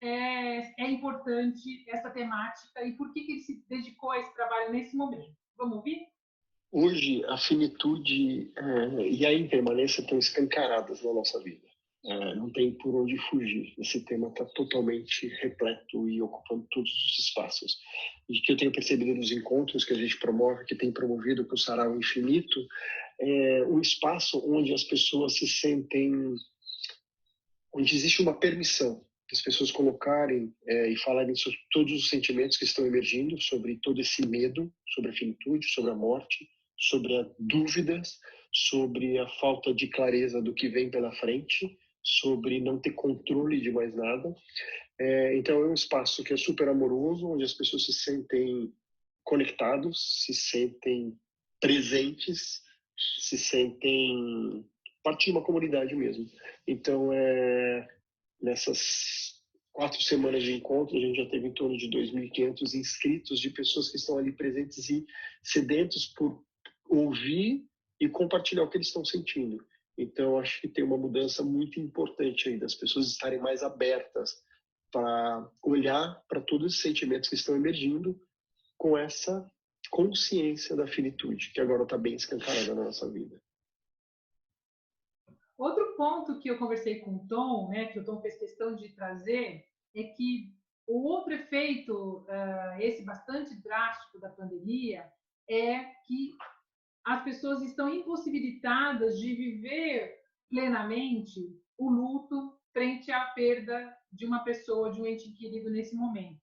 é, 0.00 0.82
é 0.82 0.90
importante 0.90 1.84
essa 1.88 2.10
temática 2.10 2.84
e 2.84 2.92
por 2.92 3.12
que, 3.12 3.24
que 3.24 3.32
ele 3.32 3.40
se 3.40 3.64
dedicou 3.68 4.12
a 4.12 4.20
esse 4.20 4.32
trabalho 4.34 4.72
nesse 4.72 4.96
momento. 4.96 5.34
Vamos 5.56 5.76
ouvir? 5.78 6.13
Hoje, 6.76 7.24
a 7.26 7.38
finitude 7.38 8.50
é, 8.56 9.08
e 9.08 9.24
a 9.24 9.32
impermanência 9.32 10.00
estão 10.00 10.18
escancaradas 10.18 11.04
na 11.04 11.12
nossa 11.12 11.40
vida. 11.40 11.64
É, 12.04 12.34
não 12.34 12.50
tem 12.50 12.72
por 12.72 12.96
onde 12.96 13.16
fugir. 13.30 13.72
Esse 13.78 14.04
tema 14.04 14.26
está 14.26 14.44
totalmente 14.44 15.28
repleto 15.40 16.08
e 16.08 16.20
ocupando 16.20 16.66
todos 16.72 16.90
os 16.90 17.18
espaços. 17.20 17.78
E 18.28 18.40
que 18.40 18.50
eu 18.50 18.56
tenho 18.56 18.72
percebido 18.72 19.14
nos 19.14 19.30
encontros 19.30 19.84
que 19.84 19.92
a 19.92 19.96
gente 19.96 20.18
promove, 20.18 20.64
que 20.64 20.74
tem 20.74 20.90
promovido 20.90 21.44
para 21.44 21.54
o 21.54 21.58
Sarau 21.58 21.96
Infinito, 21.96 22.66
é 23.20 23.62
um 23.66 23.80
espaço 23.80 24.42
onde 24.44 24.74
as 24.74 24.82
pessoas 24.82 25.36
se 25.36 25.46
sentem, 25.46 26.34
onde 27.72 27.94
existe 27.94 28.20
uma 28.20 28.34
permissão 28.34 29.00
as 29.34 29.42
pessoas 29.42 29.72
colocarem 29.72 30.54
é, 30.66 30.90
e 30.90 30.96
falarem 30.96 31.34
sobre 31.34 31.58
todos 31.72 31.92
os 31.92 32.08
sentimentos 32.08 32.56
que 32.56 32.64
estão 32.64 32.86
emergindo, 32.86 33.40
sobre 33.40 33.78
todo 33.82 34.00
esse 34.00 34.24
medo, 34.26 34.72
sobre 34.94 35.10
a 35.10 35.14
finitude, 35.14 35.66
sobre 35.68 35.90
a 35.90 35.94
morte, 35.94 36.48
sobre 36.78 37.16
as 37.16 37.26
dúvidas, 37.38 38.18
sobre 38.52 39.18
a 39.18 39.28
falta 39.40 39.74
de 39.74 39.88
clareza 39.88 40.40
do 40.40 40.54
que 40.54 40.68
vem 40.68 40.90
pela 40.90 41.12
frente, 41.12 41.78
sobre 42.02 42.60
não 42.60 42.78
ter 42.78 42.92
controle 42.92 43.60
de 43.60 43.70
mais 43.70 43.94
nada. 43.94 44.34
É, 44.98 45.36
então 45.36 45.60
é 45.60 45.66
um 45.68 45.74
espaço 45.74 46.22
que 46.22 46.32
é 46.32 46.36
super 46.36 46.68
amoroso, 46.68 47.26
onde 47.26 47.44
as 47.44 47.54
pessoas 47.54 47.84
se 47.86 47.92
sentem 47.92 48.72
conectados, 49.24 50.24
se 50.24 50.34
sentem 50.34 51.18
presentes, 51.60 52.62
se 53.18 53.38
sentem 53.38 54.64
parte 55.02 55.26
de 55.26 55.32
uma 55.32 55.42
comunidade 55.42 55.94
mesmo. 55.94 56.30
Então 56.66 57.12
é 57.12 57.88
nessas 58.40 59.42
quatro 59.72 60.00
semanas 60.02 60.42
de 60.42 60.52
encontro, 60.52 60.96
a 60.96 61.00
gente 61.00 61.16
já 61.16 61.28
teve 61.28 61.48
em 61.48 61.52
torno 61.52 61.76
de 61.76 61.88
2.500 61.90 62.74
inscritos 62.74 63.40
de 63.40 63.50
pessoas 63.50 63.90
que 63.90 63.96
estão 63.96 64.18
ali 64.18 64.32
presentes 64.32 64.88
e 64.88 65.04
sedentos 65.42 66.06
por 66.16 66.44
ouvir 66.88 67.66
e 68.00 68.08
compartilhar 68.08 68.64
o 68.64 68.70
que 68.70 68.76
eles 68.76 68.88
estão 68.88 69.04
sentindo. 69.04 69.64
Então, 69.96 70.38
acho 70.38 70.60
que 70.60 70.68
tem 70.68 70.84
uma 70.84 70.98
mudança 70.98 71.42
muito 71.42 71.78
importante 71.78 72.48
aí 72.48 72.58
das 72.58 72.74
pessoas 72.74 73.06
estarem 73.06 73.38
mais 73.38 73.62
abertas 73.62 74.42
para 74.90 75.48
olhar 75.62 76.22
para 76.28 76.40
todos 76.40 76.74
os 76.74 76.80
sentimentos 76.80 77.28
que 77.28 77.34
estão 77.34 77.56
emergindo 77.56 78.20
com 78.76 78.98
essa 78.98 79.50
consciência 79.90 80.74
da 80.74 80.86
finitude, 80.86 81.52
que 81.52 81.60
agora 81.60 81.84
está 81.84 81.96
bem 81.96 82.14
escancarada 82.14 82.74
na 82.74 82.84
nossa 82.84 83.10
vida. 83.10 83.40
Outro 85.56 85.94
ponto 85.96 86.40
que 86.40 86.48
eu 86.48 86.58
conversei 86.58 87.00
com 87.00 87.14
o 87.14 87.26
Tom, 87.28 87.68
né, 87.70 87.86
que 87.86 87.98
o 87.98 88.04
Tom 88.04 88.20
fez 88.20 88.36
questão 88.36 88.74
de 88.74 88.88
trazer, 88.90 89.64
é 89.94 90.02
que 90.02 90.52
o 90.86 91.08
outro 91.08 91.32
efeito, 91.32 92.26
uh, 92.28 92.80
esse 92.80 93.04
bastante 93.04 93.54
drástico 93.62 94.18
da 94.18 94.28
pandemia, 94.28 95.10
é 95.48 95.84
que 96.06 96.36
as 97.04 97.22
pessoas 97.22 97.62
estão 97.62 97.88
impossibilitadas 97.88 99.18
de 99.18 99.34
viver 99.34 100.14
plenamente 100.48 101.40
o 101.76 101.90
luto 101.90 102.58
frente 102.72 103.10
à 103.12 103.26
perda 103.26 103.94
de 104.12 104.24
uma 104.24 104.42
pessoa, 104.44 104.90
de 104.90 105.00
um 105.00 105.06
ente 105.06 105.30
querido 105.32 105.70
nesse 105.70 105.94
momento. 105.94 106.40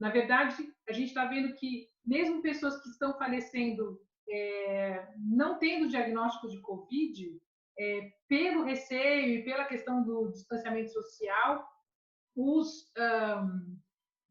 Na 0.00 0.10
verdade, 0.10 0.54
a 0.88 0.92
gente 0.92 1.08
está 1.08 1.24
vendo 1.26 1.54
que 1.54 1.88
mesmo 2.04 2.42
pessoas 2.42 2.82
que 2.82 2.88
estão 2.88 3.16
falecendo 3.16 4.00
é, 4.28 5.08
não 5.18 5.58
tendo 5.58 5.88
diagnóstico 5.88 6.48
de 6.48 6.60
Covid, 6.60 7.40
é, 7.78 8.12
pelo 8.28 8.64
receio 8.64 9.38
e 9.38 9.44
pela 9.44 9.64
questão 9.64 10.02
do 10.02 10.30
distanciamento 10.30 10.90
social, 10.90 11.66
os 12.36 12.90
um, 12.98 13.78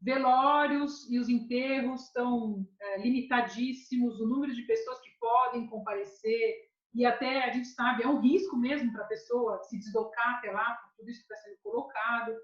velórios 0.02 1.10
e 1.10 1.18
os 1.18 1.30
enterros 1.30 2.04
estão 2.04 2.68
é, 2.80 3.02
limitadíssimos, 3.02 4.20
o 4.20 4.28
número 4.28 4.54
de 4.54 4.64
pessoas 4.64 5.00
que 5.02 5.13
podem 5.24 5.68
comparecer, 5.68 6.56
e 6.94 7.06
até 7.06 7.46
a 7.46 7.52
gente 7.52 7.70
sabe, 7.70 8.04
é 8.04 8.08
um 8.08 8.20
risco 8.20 8.58
mesmo 8.58 8.92
para 8.92 9.06
a 9.06 9.08
pessoa 9.08 9.64
se 9.64 9.80
deslocar 9.80 10.36
até 10.36 10.52
lá, 10.52 10.76
por 10.76 10.98
tudo 10.98 11.10
isso 11.10 11.26
que 11.26 11.34
está 11.34 11.48
sendo 11.48 11.58
colocado. 11.64 12.36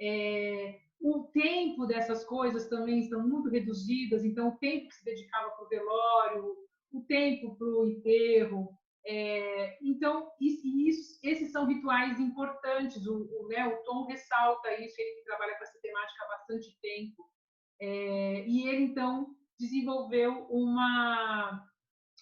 É, 0.00 0.80
o 1.00 1.28
tempo 1.32 1.86
dessas 1.86 2.24
coisas 2.24 2.68
também 2.68 2.98
estão 2.98 3.22
muito 3.26 3.48
reduzidas, 3.48 4.24
então 4.24 4.48
o 4.48 4.58
tempo 4.58 4.88
que 4.88 4.94
se 4.96 5.04
dedicava 5.04 5.50
para 5.52 5.64
o 5.64 5.68
velório, 5.68 6.56
o 6.92 7.02
tempo 7.02 7.54
para 7.56 7.66
o 7.68 7.88
enterro, 7.88 8.76
é, 9.06 9.78
então, 9.82 10.30
isso, 10.40 11.18
esses 11.22 11.52
são 11.52 11.66
rituais 11.66 12.18
importantes. 12.18 13.06
O, 13.06 13.16
o, 13.16 13.48
né, 13.48 13.66
o 13.66 13.82
Tom 13.82 14.06
ressalta 14.06 14.72
isso, 14.80 14.94
ele 14.98 15.16
que 15.16 15.24
trabalha 15.24 15.56
com 15.56 15.64
essa 15.64 15.78
temática 15.80 16.24
há 16.24 16.28
bastante 16.28 16.78
tempo. 16.80 17.30
É, 17.80 18.46
e 18.46 18.66
ele, 18.66 18.84
então, 18.84 19.36
desenvolveu 19.58 20.46
uma, 20.48 21.66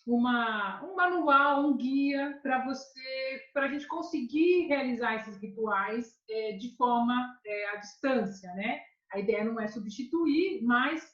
uma, 0.06 0.84
um 0.84 0.96
manual, 0.96 1.66
um 1.66 1.76
guia 1.76 2.38
para 2.42 2.64
você, 2.64 3.40
para 3.52 3.66
a 3.66 3.68
gente 3.68 3.86
conseguir 3.86 4.66
realizar 4.66 5.16
esses 5.16 5.36
rituais 5.40 6.18
é, 6.28 6.52
de 6.52 6.76
forma 6.76 7.38
é, 7.46 7.68
à 7.70 7.76
distância, 7.76 8.52
né? 8.54 8.80
A 9.12 9.18
ideia 9.18 9.44
não 9.44 9.60
é 9.60 9.68
substituir, 9.68 10.62
mas 10.62 11.06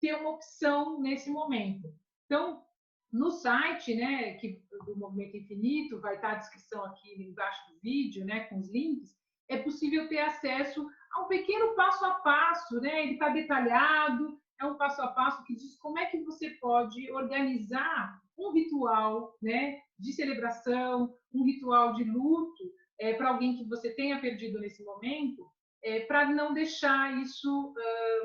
ter 0.00 0.14
uma 0.14 0.30
opção 0.30 1.00
nesse 1.00 1.30
momento. 1.30 1.88
Então, 2.24 2.64
no 3.12 3.30
site, 3.30 3.94
né, 3.94 4.34
que, 4.34 4.62
do 4.84 4.96
Movimento 4.96 5.36
Infinito, 5.36 6.00
vai 6.00 6.16
estar 6.16 6.32
a 6.32 6.36
descrição 6.36 6.84
aqui 6.84 7.22
embaixo 7.22 7.60
do 7.70 7.80
vídeo, 7.80 8.24
né, 8.24 8.40
com 8.44 8.58
os 8.58 8.70
links, 8.70 9.16
é 9.48 9.58
possível 9.58 10.08
ter 10.08 10.18
acesso 10.18 10.86
a 11.14 11.22
um 11.22 11.28
pequeno 11.28 11.74
passo 11.74 12.04
a 12.04 12.14
passo, 12.16 12.80
né? 12.80 13.04
Ele 13.04 13.12
está 13.12 13.28
detalhado, 13.28 14.40
é 14.60 14.64
um 14.64 14.76
passo 14.76 15.02
a 15.02 15.08
passo 15.08 15.44
que 15.44 15.54
diz 15.54 15.76
como 15.78 15.98
é 15.98 16.06
que 16.06 16.22
você 16.22 16.50
pode 16.60 17.10
organizar 17.12 18.20
um 18.38 18.52
ritual, 18.52 19.34
né, 19.42 19.80
de 19.98 20.12
celebração, 20.12 21.14
um 21.32 21.44
ritual 21.44 21.94
de 21.94 22.04
luto 22.04 22.64
é, 22.98 23.14
para 23.14 23.30
alguém 23.30 23.56
que 23.56 23.64
você 23.64 23.94
tenha 23.94 24.20
perdido 24.20 24.58
nesse 24.60 24.84
momento, 24.84 25.46
é, 25.82 26.00
para 26.00 26.28
não 26.30 26.52
deixar 26.52 27.16
isso 27.22 27.74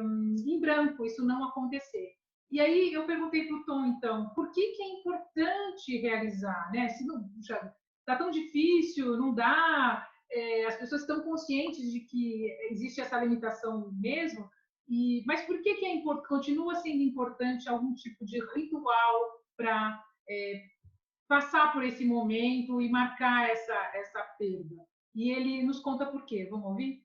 um, 0.02 0.36
em 0.46 0.60
branco, 0.60 1.06
isso 1.06 1.26
não 1.26 1.44
acontecer. 1.46 2.10
E 2.50 2.60
aí 2.60 2.92
eu 2.92 3.06
perguntei 3.06 3.48
para 3.48 3.56
o 3.56 3.64
Tom, 3.64 3.86
então, 3.86 4.30
por 4.36 4.52
que, 4.52 4.72
que 4.74 4.84
é 4.84 5.00
importante 5.00 5.98
realizar? 5.98 6.70
Né? 6.74 6.90
Se 6.90 7.06
não 7.06 7.26
está 8.00 8.16
tão 8.18 8.30
difícil, 8.30 9.18
não 9.18 9.34
dá, 9.34 10.06
é, 10.30 10.66
as 10.66 10.76
pessoas 10.76 11.02
estão 11.02 11.22
conscientes 11.22 11.92
de 11.92 12.02
que 12.02 12.48
existe 12.70 13.00
essa 13.00 13.20
limitação 13.20 13.92
mesmo, 13.94 14.50
e, 14.91 15.24
mas 15.25 15.41
por 15.45 15.62
que, 15.62 15.75
que 15.75 15.86
é 15.86 15.95
import, 15.95 16.27
continua 16.27 16.75
sendo 16.75 17.01
importante 17.01 17.69
algum 17.69 17.95
tipo 17.95 18.25
de 18.25 18.39
ritual 18.53 19.41
para 19.55 20.03
é, 20.29 20.63
passar 21.29 21.71
por 21.71 21.83
esse 21.83 22.03
momento 22.03 22.81
e 22.81 22.89
marcar 22.89 23.50
essa, 23.50 23.91
essa 23.95 24.21
perda? 24.38 24.86
E 25.15 25.31
ele 25.31 25.63
nos 25.63 25.79
conta 25.79 26.05
por 26.05 26.25
quê. 26.25 26.48
Vamos 26.51 26.67
ouvir? 26.67 27.01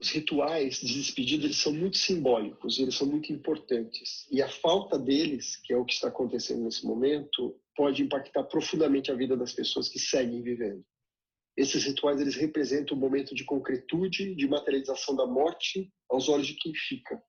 os 0.00 0.10
rituais 0.10 0.80
de 0.80 0.94
despedida 0.94 1.46
eles 1.46 1.56
são 1.56 1.72
muito 1.72 1.96
simbólicos, 1.96 2.78
eles 2.78 2.94
são 2.94 3.06
muito 3.06 3.32
importantes. 3.32 4.26
E 4.30 4.42
a 4.42 4.48
falta 4.48 4.98
deles, 4.98 5.56
que 5.56 5.72
é 5.72 5.76
o 5.76 5.84
que 5.84 5.94
está 5.94 6.08
acontecendo 6.08 6.62
nesse 6.62 6.84
momento, 6.84 7.58
pode 7.74 8.02
impactar 8.02 8.44
profundamente 8.44 9.10
a 9.10 9.14
vida 9.14 9.36
das 9.36 9.52
pessoas 9.52 9.88
que 9.88 9.98
seguem 9.98 10.42
vivendo. 10.42 10.84
Esses 11.56 11.84
rituais 11.84 12.20
eles 12.20 12.34
representam 12.34 12.96
um 12.96 13.00
momento 13.00 13.34
de 13.34 13.44
concretude, 13.44 14.34
de 14.34 14.48
materialização 14.48 15.14
da 15.14 15.26
morte 15.26 15.92
aos 16.10 16.28
olhos 16.28 16.46
de 16.46 16.54
quem 16.54 16.74
fica. 16.74 17.22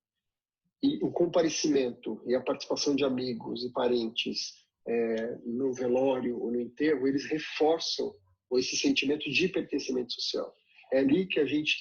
E 0.82 1.04
o 1.04 1.12
comparecimento 1.12 2.22
e 2.26 2.36
a 2.36 2.42
participação 2.42 2.96
de 2.96 3.04
amigos 3.04 3.64
e 3.64 3.72
parentes 3.72 4.54
é, 4.88 5.38
no 5.46 5.74
velório 5.74 6.40
ou 6.40 6.52
no 6.52 6.60
enterro, 6.60 7.08
eles 7.08 7.26
reforçam 7.26 8.16
esse 8.54 8.78
sentimento 8.78 9.30
de 9.30 9.48
pertencimento 9.50 10.14
social. 10.14 10.54
É 10.92 11.00
ali 11.00 11.26
que 11.28 11.40
a 11.40 11.46
gente 11.46 11.76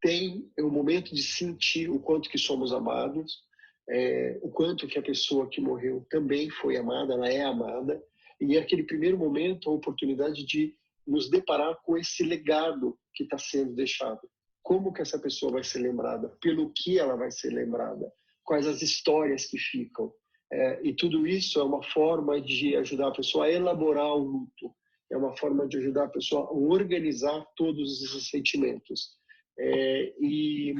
tem 0.00 0.50
o 0.58 0.70
momento 0.70 1.14
de 1.14 1.22
sentir 1.22 1.90
o 1.90 2.00
quanto 2.00 2.28
que 2.28 2.38
somos 2.38 2.72
amados, 2.72 3.42
é, 3.88 4.38
o 4.42 4.48
quanto 4.50 4.86
que 4.86 4.98
a 4.98 5.02
pessoa 5.02 5.48
que 5.48 5.60
morreu 5.60 6.06
também 6.08 6.48
foi 6.48 6.76
amada, 6.76 7.14
ela 7.14 7.28
é 7.28 7.42
amada, 7.42 8.02
e 8.40 8.56
é 8.56 8.60
aquele 8.60 8.84
primeiro 8.84 9.18
momento 9.18 9.68
a 9.68 9.74
oportunidade 9.74 10.44
de 10.44 10.74
nos 11.10 11.28
deparar 11.28 11.76
com 11.82 11.98
esse 11.98 12.22
legado 12.22 12.96
que 13.14 13.24
está 13.24 13.36
sendo 13.36 13.74
deixado. 13.74 14.20
Como 14.62 14.92
que 14.92 15.02
essa 15.02 15.18
pessoa 15.18 15.52
vai 15.52 15.64
ser 15.64 15.80
lembrada? 15.80 16.28
Pelo 16.40 16.72
que 16.72 16.98
ela 16.98 17.16
vai 17.16 17.30
ser 17.30 17.50
lembrada? 17.50 18.10
Quais 18.44 18.66
as 18.66 18.80
histórias 18.80 19.46
que 19.46 19.58
ficam? 19.58 20.12
É, 20.52 20.80
e 20.86 20.94
tudo 20.94 21.26
isso 21.26 21.58
é 21.58 21.64
uma 21.64 21.82
forma 21.82 22.40
de 22.40 22.76
ajudar 22.76 23.08
a 23.08 23.14
pessoa 23.14 23.46
a 23.46 23.50
elaborar 23.50 24.14
o 24.14 24.18
luto, 24.18 24.74
é 25.10 25.16
uma 25.16 25.36
forma 25.36 25.66
de 25.66 25.78
ajudar 25.78 26.04
a 26.04 26.10
pessoa 26.10 26.42
a 26.42 26.52
organizar 26.52 27.44
todos 27.56 28.02
esses 28.02 28.30
sentimentos. 28.30 29.10
É, 29.58 30.14
e 30.20 30.74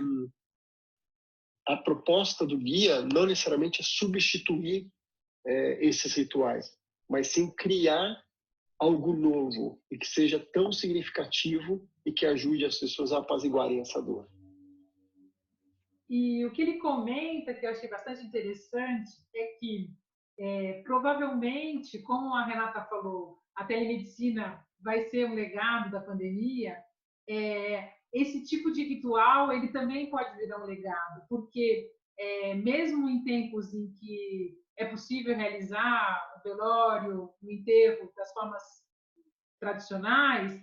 a 1.69 1.77
proposta 1.77 2.47
do 2.47 2.59
guia 2.59 3.03
não 3.03 3.27
necessariamente 3.27 3.81
é 3.81 3.85
substituir 3.85 4.89
é, 5.47 5.85
esses 5.85 6.15
rituais, 6.15 6.73
mas 7.09 7.29
sim 7.29 7.51
criar 7.51 8.17
algo 8.81 9.13
novo 9.13 9.79
e 9.91 9.99
que 9.99 10.07
seja 10.07 10.41
tão 10.53 10.73
significativo 10.73 11.87
e 12.05 12.13
que 12.13 12.25
ajude 12.25 12.65
as 12.65 12.79
pessoas 12.79 13.13
a 13.13 13.19
apaziguarem 13.19 13.81
essa 13.81 14.01
dor. 14.01 14.27
E 16.09 16.45
o 16.47 16.51
que 16.51 16.63
ele 16.63 16.79
comenta, 16.79 17.55
que 17.55 17.65
eu 17.65 17.71
achei 17.71 17.89
bastante 17.89 18.25
interessante, 18.25 19.11
é 19.35 19.47
que 19.59 19.91
é, 20.39 20.83
provavelmente, 20.83 22.01
como 22.01 22.35
a 22.35 22.45
Renata 22.45 22.83
falou, 22.87 23.39
a 23.55 23.65
telemedicina 23.65 24.65
vai 24.81 25.03
ser 25.11 25.27
um 25.27 25.35
legado 25.35 25.91
da 25.91 26.01
pandemia, 26.01 26.77
é, 27.29 27.93
esse 28.13 28.43
tipo 28.45 28.73
de 28.73 28.83
ritual 28.83 29.53
ele 29.53 29.69
também 29.69 30.11
pode 30.11 30.37
virar 30.37 30.63
um 30.63 30.67
legado, 30.67 31.23
porque 31.29 31.91
é, 32.19 32.55
mesmo 32.55 33.09
em 33.09 33.23
tempos 33.23 33.73
em 33.73 33.93
que 33.93 34.59
é 34.81 34.87
possível 34.87 35.37
realizar 35.37 36.35
o 36.37 36.43
velório, 36.43 37.31
o 37.43 37.51
enterro 37.51 38.11
das 38.17 38.33
formas 38.33 38.63
tradicionais, 39.61 40.59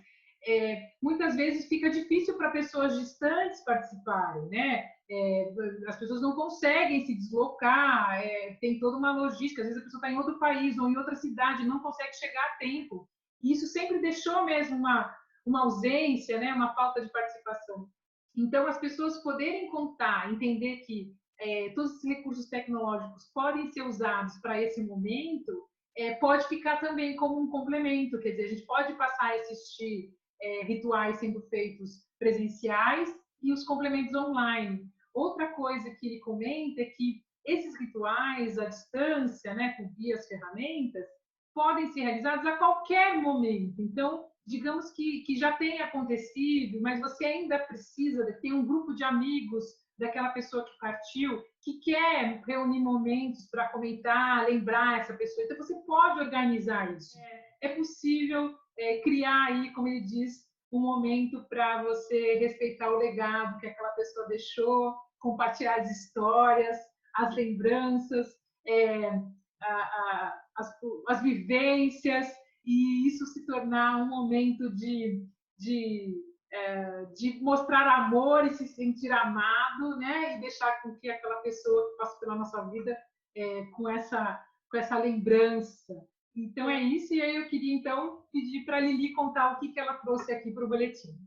é, 0.46 0.92
muitas 1.00 1.36
vezes 1.36 1.68
fica 1.68 1.88
difícil 1.88 2.36
para 2.36 2.50
pessoas 2.50 2.98
distantes 2.98 3.64
participarem, 3.64 4.48
né? 4.48 4.88
É, 5.10 5.54
as 5.86 5.96
pessoas 5.98 6.20
não 6.20 6.32
conseguem 6.34 7.06
se 7.06 7.14
deslocar, 7.14 8.20
é, 8.20 8.58
tem 8.60 8.78
toda 8.78 8.96
uma 8.96 9.12
logística. 9.12 9.62
Às 9.62 9.68
vezes 9.68 9.82
a 9.82 9.84
pessoa 9.84 10.00
está 10.00 10.10
em 10.10 10.18
outro 10.18 10.38
país 10.38 10.78
ou 10.78 10.88
em 10.88 10.96
outra 10.96 11.14
cidade, 11.14 11.66
não 11.66 11.80
consegue 11.80 12.14
chegar 12.14 12.44
a 12.44 12.56
tempo. 12.58 13.08
E 13.42 13.52
isso 13.52 13.66
sempre 13.66 14.00
deixou 14.00 14.44
mesmo 14.44 14.76
uma, 14.76 15.14
uma 15.46 15.62
ausência, 15.62 16.38
né? 16.38 16.52
Uma 16.52 16.74
falta 16.74 17.00
de 17.00 17.10
participação. 17.10 17.88
Então, 18.36 18.66
as 18.66 18.78
pessoas 18.78 19.22
poderem 19.22 19.70
contar, 19.70 20.30
entender 20.30 20.78
que 20.78 21.16
é, 21.40 21.70
todos 21.70 21.92
esses 21.92 22.04
recursos 22.04 22.48
tecnológicos 22.48 23.30
podem 23.32 23.70
ser 23.70 23.82
usados 23.82 24.36
para 24.40 24.60
esse 24.60 24.82
momento, 24.82 25.68
é, 25.96 26.14
pode 26.14 26.46
ficar 26.48 26.78
também 26.80 27.16
como 27.16 27.40
um 27.40 27.50
complemento. 27.50 28.20
Quer 28.20 28.30
dizer, 28.30 28.44
a 28.44 28.48
gente 28.48 28.66
pode 28.66 28.94
passar 28.94 29.32
a 29.32 29.34
assistir 29.36 30.12
é, 30.40 30.64
rituais 30.64 31.18
sendo 31.18 31.40
feitos 31.48 32.04
presenciais 32.18 33.08
e 33.42 33.52
os 33.52 33.64
complementos 33.64 34.14
online. 34.14 34.86
Outra 35.14 35.48
coisa 35.54 35.90
que 35.98 36.06
ele 36.06 36.20
comenta 36.20 36.82
é 36.82 36.86
que 36.86 37.22
esses 37.44 37.78
rituais 37.80 38.58
à 38.58 38.66
distância, 38.66 39.54
né, 39.54 39.74
com 39.76 39.88
guias, 39.94 40.26
ferramentas, 40.28 41.04
podem 41.54 41.90
ser 41.92 42.02
realizados 42.02 42.46
a 42.46 42.56
qualquer 42.56 43.20
momento. 43.20 43.80
Então, 43.80 44.26
digamos 44.46 44.90
que, 44.92 45.22
que 45.22 45.36
já 45.36 45.52
tenha 45.52 45.86
acontecido, 45.86 46.80
mas 46.80 47.00
você 47.00 47.24
ainda 47.24 47.58
precisa 47.58 48.24
ter 48.40 48.52
um 48.52 48.66
grupo 48.66 48.94
de 48.94 49.02
amigos 49.02 49.64
daquela 49.98 50.30
pessoa 50.30 50.64
que 50.64 50.78
partiu, 50.78 51.42
que 51.62 51.80
quer 51.80 52.40
reunir 52.46 52.80
momentos 52.80 53.48
para 53.50 53.68
comentar, 53.68 54.46
lembrar 54.46 55.00
essa 55.00 55.14
pessoa. 55.14 55.44
Então, 55.44 55.56
você 55.56 55.74
pode 55.86 56.20
organizar 56.20 56.94
isso. 56.94 57.18
É, 57.18 57.48
é 57.62 57.68
possível 57.74 58.54
é, 58.78 59.00
criar 59.00 59.46
aí, 59.46 59.72
como 59.72 59.88
ele 59.88 60.02
diz, 60.02 60.46
um 60.72 60.80
momento 60.80 61.44
para 61.48 61.82
você 61.82 62.34
respeitar 62.38 62.90
o 62.90 62.98
legado 62.98 63.58
que 63.58 63.66
aquela 63.66 63.90
pessoa 63.90 64.28
deixou, 64.28 64.94
compartilhar 65.18 65.80
as 65.80 65.90
histórias, 65.90 66.76
as 67.14 67.34
lembranças, 67.34 68.28
é, 68.66 69.08
a, 69.62 69.72
a, 69.72 70.42
as, 70.56 70.70
as 71.08 71.22
vivências, 71.22 72.28
e 72.64 73.08
isso 73.08 73.26
se 73.26 73.46
tornar 73.46 73.96
um 73.96 74.08
momento 74.08 74.72
de, 74.74 75.26
de 75.58 76.14
é, 76.50 77.04
de 77.16 77.40
mostrar 77.40 77.86
amor 77.86 78.46
e 78.46 78.54
se 78.54 78.66
sentir 78.66 79.12
amado, 79.12 79.96
né? 79.98 80.36
E 80.36 80.40
deixar 80.40 80.82
com 80.82 80.94
que 80.96 81.10
aquela 81.10 81.36
pessoa 81.36 81.90
que 81.90 81.96
passa 81.96 82.18
pela 82.18 82.34
nossa 82.34 82.62
vida 82.70 82.96
é, 83.36 83.64
com 83.66 83.88
essa 83.88 84.44
com 84.70 84.76
essa 84.76 84.98
lembrança. 84.98 85.94
Então 86.36 86.68
é 86.68 86.80
isso. 86.80 87.14
E 87.14 87.22
aí 87.22 87.36
eu 87.36 87.48
queria 87.48 87.74
então 87.74 88.24
pedir 88.32 88.64
para 88.64 88.76
a 88.76 88.80
Lili 88.80 89.12
contar 89.12 89.52
o 89.52 89.58
que, 89.58 89.68
que 89.68 89.80
ela 89.80 89.94
trouxe 89.94 90.32
aqui 90.32 90.50
para 90.50 90.64
o 90.64 90.68
boletim. 90.68 91.18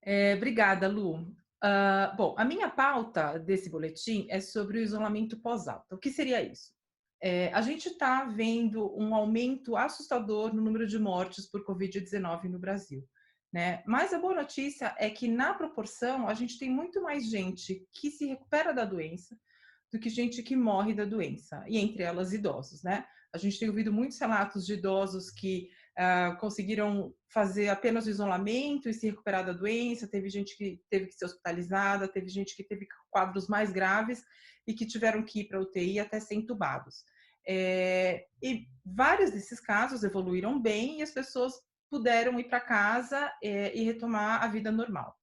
É, 0.00 0.34
obrigada, 0.34 0.88
Lu. 0.88 1.20
Uh, 1.62 2.16
bom, 2.16 2.34
a 2.36 2.44
minha 2.44 2.68
pauta 2.68 3.38
desse 3.38 3.70
boletim 3.70 4.26
é 4.28 4.40
sobre 4.40 4.78
o 4.78 4.82
isolamento 4.82 5.38
pós-alta. 5.38 5.94
O 5.94 5.98
que 5.98 6.10
seria 6.10 6.42
isso? 6.42 6.72
É, 7.22 7.52
a 7.52 7.62
gente 7.62 7.88
está 7.88 8.24
vendo 8.24 8.92
um 8.98 9.14
aumento 9.14 9.76
assustador 9.76 10.52
no 10.52 10.60
número 10.60 10.86
de 10.88 10.98
mortes 10.98 11.48
por 11.48 11.64
Covid-19 11.64 12.44
no 12.44 12.58
Brasil. 12.58 13.06
Né? 13.52 13.82
Mas 13.86 14.12
a 14.12 14.18
boa 14.18 14.34
notícia 14.34 14.94
é 14.98 15.08
que, 15.08 15.28
na 15.28 15.54
proporção, 15.54 16.26
a 16.26 16.34
gente 16.34 16.58
tem 16.58 16.68
muito 16.68 17.00
mais 17.00 17.30
gente 17.30 17.86
que 17.92 18.10
se 18.10 18.26
recupera 18.26 18.72
da 18.72 18.84
doença 18.84 19.36
do 19.92 20.00
que 20.00 20.08
gente 20.08 20.42
que 20.42 20.56
morre 20.56 20.94
da 20.94 21.04
doença, 21.04 21.62
e 21.68 21.76
entre 21.78 22.02
elas 22.02 22.32
idosos. 22.32 22.82
Né? 22.82 23.04
A 23.32 23.36
gente 23.38 23.58
tem 23.58 23.68
ouvido 23.68 23.92
muitos 23.92 24.18
relatos 24.18 24.64
de 24.64 24.72
idosos 24.72 25.30
que 25.30 25.68
uh, 25.98 26.36
conseguiram 26.38 27.14
fazer 27.28 27.68
apenas 27.68 28.06
o 28.06 28.10
isolamento 28.10 28.88
e 28.88 28.94
se 28.94 29.06
recuperar 29.06 29.44
da 29.44 29.52
doença, 29.52 30.08
teve 30.08 30.30
gente 30.30 30.56
que 30.56 30.80
teve 30.90 31.06
que 31.06 31.14
ser 31.14 31.26
hospitalizada, 31.26 32.08
teve 32.08 32.28
gente 32.28 32.56
que 32.56 32.64
teve 32.64 32.88
quadros 33.10 33.48
mais 33.48 33.70
graves 33.70 34.24
e 34.66 34.72
que 34.72 34.86
tiveram 34.86 35.22
que 35.22 35.40
ir 35.40 35.48
para 35.48 35.60
UTI 35.60 36.00
até 36.00 36.18
ser 36.18 36.36
entubados. 36.36 37.04
É, 37.46 38.26
e 38.42 38.66
vários 38.84 39.30
desses 39.30 39.60
casos 39.60 40.04
evoluíram 40.04 40.60
bem 40.60 40.98
e 40.98 41.02
as 41.02 41.10
pessoas 41.10 41.54
puderam 41.90 42.38
ir 42.38 42.44
para 42.44 42.60
casa 42.60 43.32
é, 43.42 43.74
e 43.76 43.84
retomar 43.84 44.42
a 44.42 44.46
vida 44.46 44.70
normal. 44.70 45.14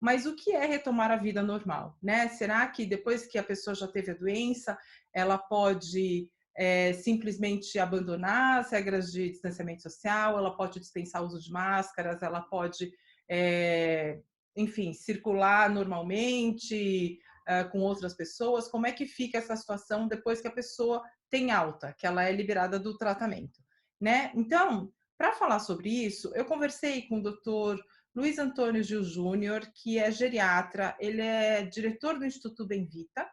Mas 0.00 0.26
o 0.26 0.34
que 0.34 0.52
é 0.52 0.66
retomar 0.66 1.10
a 1.10 1.16
vida 1.16 1.42
normal? 1.42 1.96
Né? 2.02 2.28
Será 2.28 2.66
que 2.66 2.84
depois 2.84 3.26
que 3.26 3.38
a 3.38 3.42
pessoa 3.42 3.74
já 3.74 3.88
teve 3.88 4.10
a 4.10 4.14
doença, 4.14 4.76
ela 5.12 5.38
pode 5.38 6.28
é, 6.56 6.92
simplesmente 6.92 7.78
abandonar 7.78 8.60
as 8.60 8.70
regras 8.70 9.10
de 9.10 9.30
distanciamento 9.30 9.82
social, 9.82 10.38
ela 10.38 10.56
pode 10.56 10.78
dispensar 10.78 11.22
o 11.22 11.26
uso 11.26 11.40
de 11.40 11.50
máscaras, 11.50 12.22
ela 12.22 12.40
pode, 12.40 12.92
é, 13.28 14.20
enfim, 14.56 14.92
circular 14.92 15.70
normalmente 15.70 17.18
uh, 17.48 17.68
com 17.70 17.80
outras 17.80 18.14
pessoas? 18.14 18.68
Como 18.68 18.86
é 18.86 18.92
que 18.92 19.06
fica 19.06 19.38
essa 19.38 19.56
situação 19.56 20.08
depois 20.08 20.40
que 20.40 20.48
a 20.48 20.52
pessoa 20.52 21.02
tem 21.34 21.50
alta, 21.50 21.92
que 21.92 22.06
ela 22.06 22.22
é 22.22 22.30
liberada 22.30 22.78
do 22.78 22.96
tratamento, 22.96 23.60
né? 24.00 24.30
Então, 24.36 24.92
para 25.18 25.32
falar 25.32 25.58
sobre 25.58 25.88
isso, 25.88 26.30
eu 26.32 26.44
conversei 26.44 27.08
com 27.08 27.18
o 27.18 27.22
doutor 27.22 27.84
Luiz 28.14 28.38
Antônio 28.38 28.84
Gil 28.84 29.02
Júnior, 29.02 29.68
que 29.74 29.98
é 29.98 30.12
geriatra, 30.12 30.96
ele 31.00 31.20
é 31.20 31.62
diretor 31.62 32.16
do 32.16 32.24
Instituto 32.24 32.64
Benvita 32.64 33.28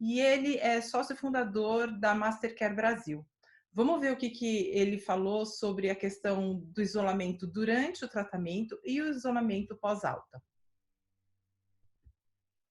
e 0.00 0.18
ele 0.18 0.56
é 0.60 0.80
sócio 0.80 1.14
fundador 1.14 1.92
da 2.00 2.14
Mastercare 2.14 2.74
Brasil. 2.74 3.22
Vamos 3.70 4.00
ver 4.00 4.14
o 4.14 4.16
que, 4.16 4.30
que 4.30 4.68
ele 4.68 4.98
falou 4.98 5.44
sobre 5.44 5.90
a 5.90 5.94
questão 5.94 6.58
do 6.58 6.80
isolamento 6.80 7.46
durante 7.46 8.02
o 8.02 8.08
tratamento 8.08 8.80
e 8.82 9.02
o 9.02 9.10
isolamento 9.10 9.76
pós-alta. 9.76 10.42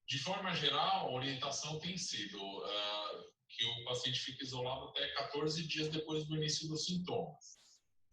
De 0.07 0.17
forma 0.17 0.51
geral, 0.55 1.07
a 1.07 1.11
orientação 1.11 1.79
tem 1.79 1.95
sido 1.97 2.37
uh, 2.37 3.00
que 3.61 3.81
o 3.81 3.85
paciente 3.85 4.19
fica 4.19 4.43
isolado 4.43 4.89
até 4.89 5.07
14 5.09 5.67
dias 5.67 5.89
depois 5.89 6.25
do 6.25 6.35
início 6.35 6.67
dos 6.67 6.85
sintomas, 6.85 7.59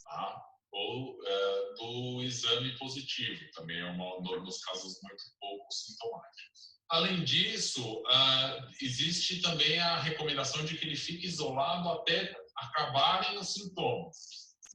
tá? 0.04 0.44
ou 0.70 1.18
uh, 1.18 1.74
do 1.76 2.22
exame 2.22 2.76
positivo, 2.76 3.40
também 3.54 3.80
é 3.80 3.84
uma, 3.86 4.20
nos 4.20 4.62
casos 4.62 5.00
muito 5.02 5.24
pouco 5.40 5.72
sintomáticos. 5.72 6.78
Além 6.90 7.24
disso, 7.24 7.82
uh, 8.02 8.70
existe 8.82 9.40
também 9.40 9.80
a 9.80 9.98
recomendação 10.00 10.64
de 10.66 10.76
que 10.76 10.84
ele 10.84 10.96
fique 10.96 11.26
isolado 11.26 11.88
até 11.88 12.36
acabarem 12.56 13.38
os 13.38 13.54
sintomas. 13.54 14.16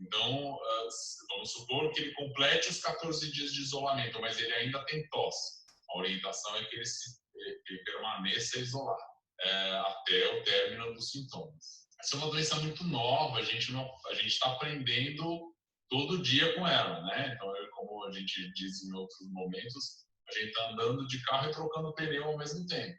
Então, 0.02 0.54
uh, 0.54 0.90
vamos 1.30 1.52
supor 1.52 1.92
que 1.92 2.02
ele 2.02 2.14
complete 2.16 2.70
os 2.70 2.82
14 2.82 3.32
dias 3.32 3.54
de 3.54 3.62
isolamento, 3.62 4.20
mas 4.20 4.40
ele 4.40 4.54
ainda 4.54 4.84
tem 4.86 5.08
tosse. 5.10 5.64
A 5.92 6.00
orientação 6.00 6.56
é 6.56 6.66
que 6.66 6.76
ele, 6.76 6.86
se, 6.86 7.20
ele 7.36 7.84
permaneça 7.84 8.60
isolado 8.60 9.13
é, 9.44 9.78
até 9.80 10.40
o 10.40 10.44
término 10.44 10.94
dos 10.94 11.12
sintomas. 11.12 11.84
Essa 12.00 12.16
é 12.16 12.20
uma 12.20 12.32
doença 12.32 12.56
muito 12.60 12.84
nova, 12.84 13.40
a 13.40 13.44
gente 13.44 13.72
não, 13.72 13.90
a 14.10 14.14
gente 14.14 14.28
está 14.28 14.52
aprendendo 14.52 15.54
todo 15.90 16.22
dia 16.22 16.54
com 16.56 16.68
ela, 16.68 17.02
né? 17.04 17.34
Então, 17.34 17.52
como 17.76 18.06
a 18.06 18.12
gente 18.12 18.52
diz 18.54 18.84
em 18.84 18.94
outros 18.94 19.20
momentos, 19.32 20.06
a 20.28 20.34
gente 20.34 20.48
está 20.48 20.70
andando 20.70 21.08
de 21.08 21.22
carro 21.24 21.50
e 21.50 21.54
trocando 21.54 21.94
pneu 21.94 22.24
ao 22.26 22.38
mesmo 22.38 22.66
tempo. 22.66 22.98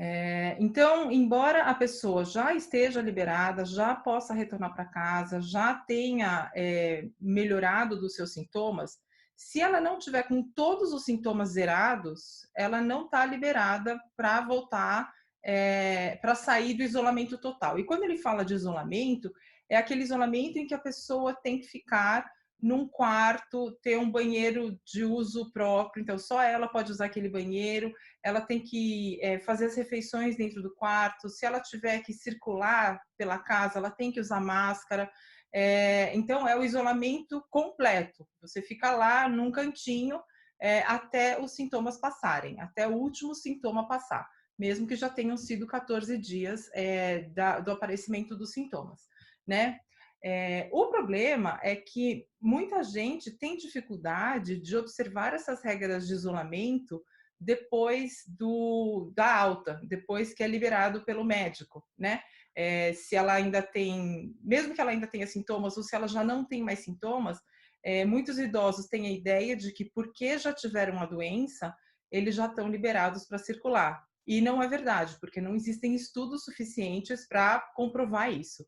É, 0.00 0.56
então, 0.60 1.10
embora 1.10 1.64
a 1.64 1.74
pessoa 1.74 2.24
já 2.24 2.54
esteja 2.54 3.02
liberada, 3.02 3.64
já 3.64 3.96
possa 3.96 4.32
retornar 4.32 4.72
para 4.72 4.84
casa, 4.84 5.40
já 5.40 5.74
tenha 5.74 6.52
é, 6.54 7.08
melhorado 7.20 7.98
dos 7.98 8.14
seus 8.14 8.32
sintomas, 8.32 8.98
se 9.38 9.60
ela 9.60 9.80
não 9.80 10.00
tiver 10.00 10.24
com 10.24 10.42
todos 10.42 10.92
os 10.92 11.04
sintomas 11.04 11.50
zerados, 11.50 12.40
ela 12.56 12.82
não 12.82 13.04
está 13.04 13.24
liberada 13.24 13.96
para 14.16 14.40
voltar, 14.40 15.12
é, 15.44 16.16
para 16.16 16.34
sair 16.34 16.74
do 16.74 16.82
isolamento 16.82 17.38
total. 17.38 17.78
E 17.78 17.86
quando 17.86 18.02
ele 18.02 18.18
fala 18.18 18.44
de 18.44 18.54
isolamento, 18.54 19.32
é 19.70 19.76
aquele 19.76 20.02
isolamento 20.02 20.58
em 20.58 20.66
que 20.66 20.74
a 20.74 20.78
pessoa 20.78 21.32
tem 21.40 21.60
que 21.60 21.68
ficar 21.68 22.28
num 22.60 22.88
quarto, 22.88 23.70
ter 23.80 23.96
um 23.96 24.10
banheiro 24.10 24.76
de 24.84 25.04
uso 25.04 25.52
próprio, 25.52 26.02
então 26.02 26.18
só 26.18 26.42
ela 26.42 26.66
pode 26.66 26.90
usar 26.90 27.04
aquele 27.04 27.28
banheiro, 27.28 27.92
ela 28.24 28.40
tem 28.40 28.60
que 28.60 29.20
é, 29.22 29.38
fazer 29.38 29.66
as 29.66 29.76
refeições 29.76 30.36
dentro 30.36 30.60
do 30.60 30.74
quarto, 30.74 31.28
se 31.28 31.46
ela 31.46 31.60
tiver 31.60 32.00
que 32.00 32.12
circular 32.12 33.00
pela 33.16 33.38
casa, 33.38 33.78
ela 33.78 33.92
tem 33.92 34.10
que 34.10 34.18
usar 34.18 34.40
máscara. 34.40 35.08
É, 35.52 36.14
então, 36.14 36.46
é 36.46 36.56
o 36.56 36.64
isolamento 36.64 37.42
completo. 37.50 38.26
Você 38.40 38.60
fica 38.62 38.92
lá 38.92 39.28
num 39.28 39.50
cantinho 39.50 40.20
é, 40.60 40.80
até 40.80 41.40
os 41.40 41.54
sintomas 41.54 41.98
passarem, 41.98 42.60
até 42.60 42.86
o 42.86 42.94
último 42.94 43.34
sintoma 43.34 43.86
passar, 43.86 44.28
mesmo 44.58 44.86
que 44.86 44.96
já 44.96 45.08
tenham 45.08 45.36
sido 45.36 45.66
14 45.66 46.18
dias 46.18 46.68
é, 46.74 47.22
da, 47.30 47.60
do 47.60 47.70
aparecimento 47.70 48.36
dos 48.36 48.52
sintomas, 48.52 49.02
né? 49.46 49.78
É, 50.22 50.68
o 50.72 50.88
problema 50.88 51.60
é 51.62 51.76
que 51.76 52.26
muita 52.40 52.82
gente 52.82 53.30
tem 53.38 53.56
dificuldade 53.56 54.60
de 54.60 54.76
observar 54.76 55.32
essas 55.32 55.62
regras 55.62 56.08
de 56.08 56.12
isolamento 56.12 57.00
depois 57.40 58.24
do, 58.26 59.12
da 59.14 59.32
alta, 59.32 59.80
depois 59.84 60.34
que 60.34 60.42
é 60.42 60.48
liberado 60.48 61.04
pelo 61.04 61.24
médico, 61.24 61.86
né? 61.96 62.20
É, 62.60 62.92
se 62.92 63.14
ela 63.14 63.34
ainda 63.34 63.62
tem, 63.62 64.34
mesmo 64.42 64.74
que 64.74 64.80
ela 64.80 64.90
ainda 64.90 65.06
tenha 65.06 65.28
sintomas, 65.28 65.76
ou 65.76 65.84
se 65.84 65.94
ela 65.94 66.08
já 66.08 66.24
não 66.24 66.44
tem 66.44 66.60
mais 66.60 66.80
sintomas, 66.80 67.38
é, 67.84 68.04
muitos 68.04 68.36
idosos 68.36 68.88
têm 68.88 69.06
a 69.06 69.12
ideia 69.12 69.54
de 69.54 69.70
que 69.70 69.84
porque 69.84 70.36
já 70.38 70.52
tiveram 70.52 70.98
a 70.98 71.06
doença, 71.06 71.72
eles 72.10 72.34
já 72.34 72.46
estão 72.46 72.68
liberados 72.68 73.28
para 73.28 73.38
circular. 73.38 74.04
E 74.26 74.40
não 74.40 74.60
é 74.60 74.66
verdade, 74.66 75.16
porque 75.20 75.40
não 75.40 75.54
existem 75.54 75.94
estudos 75.94 76.42
suficientes 76.42 77.28
para 77.28 77.60
comprovar 77.76 78.32
isso. 78.32 78.66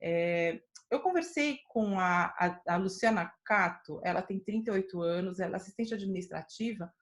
É, 0.00 0.60
eu 0.88 1.00
conversei 1.00 1.58
com 1.66 1.98
a, 1.98 2.26
a, 2.38 2.60
a, 2.68 2.76
Luciana 2.76 3.32
Cato, 3.44 4.00
ela 4.04 4.22
tem 4.22 4.38
38 4.38 5.02
anos, 5.02 5.40
ela 5.40 5.54
é 5.54 5.56
assistente 5.56 5.92
administrativa, 5.92 6.94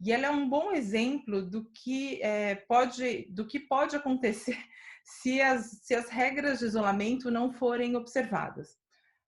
e 0.00 0.12
ela 0.12 0.26
é 0.26 0.30
um 0.30 0.48
bom 0.48 0.70
exemplo 0.70 1.42
do 1.42 1.68
que, 1.72 2.22
é, 2.22 2.54
pode, 2.54 3.26
do 3.28 3.44
que 3.44 3.58
pode 3.58 3.96
acontecer 3.96 4.56
se 5.04 5.40
as, 5.40 5.80
se 5.82 5.94
as 5.94 6.08
regras 6.08 6.58
de 6.58 6.66
isolamento 6.66 7.30
não 7.30 7.52
forem 7.52 7.96
observadas. 7.96 8.76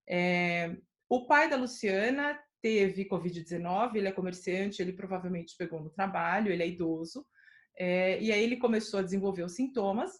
É, 0.08 0.76
o 1.08 1.26
pai 1.26 1.48
da 1.48 1.56
Luciana 1.56 2.38
teve 2.60 3.08
Covid-19, 3.08 3.96
ele 3.96 4.08
é 4.08 4.12
comerciante, 4.12 4.80
ele 4.80 4.92
provavelmente 4.92 5.56
pegou 5.56 5.80
no 5.80 5.90
trabalho, 5.90 6.52
ele 6.52 6.62
é 6.62 6.68
idoso, 6.68 7.26
é, 7.76 8.20
e 8.22 8.30
aí 8.30 8.42
ele 8.42 8.56
começou 8.56 9.00
a 9.00 9.02
desenvolver 9.02 9.42
os 9.42 9.54
sintomas. 9.54 10.12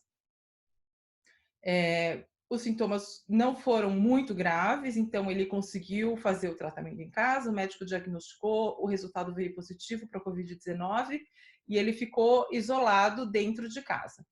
É, 1.64 2.24
os 2.50 2.62
sintomas 2.62 3.24
não 3.28 3.56
foram 3.56 3.90
muito 3.90 4.34
graves, 4.34 4.96
então 4.96 5.30
ele 5.30 5.46
conseguiu 5.46 6.16
fazer 6.18 6.50
o 6.50 6.56
tratamento 6.56 7.00
em 7.00 7.10
casa, 7.10 7.50
o 7.50 7.54
médico 7.54 7.86
diagnosticou, 7.86 8.76
o 8.78 8.86
resultado 8.86 9.34
veio 9.34 9.54
positivo 9.54 10.06
para 10.06 10.20
a 10.20 10.24
Covid-19 10.24 11.18
e 11.66 11.78
ele 11.78 11.94
ficou 11.94 12.46
isolado 12.52 13.30
dentro 13.30 13.68
de 13.68 13.80
casa. 13.80 14.26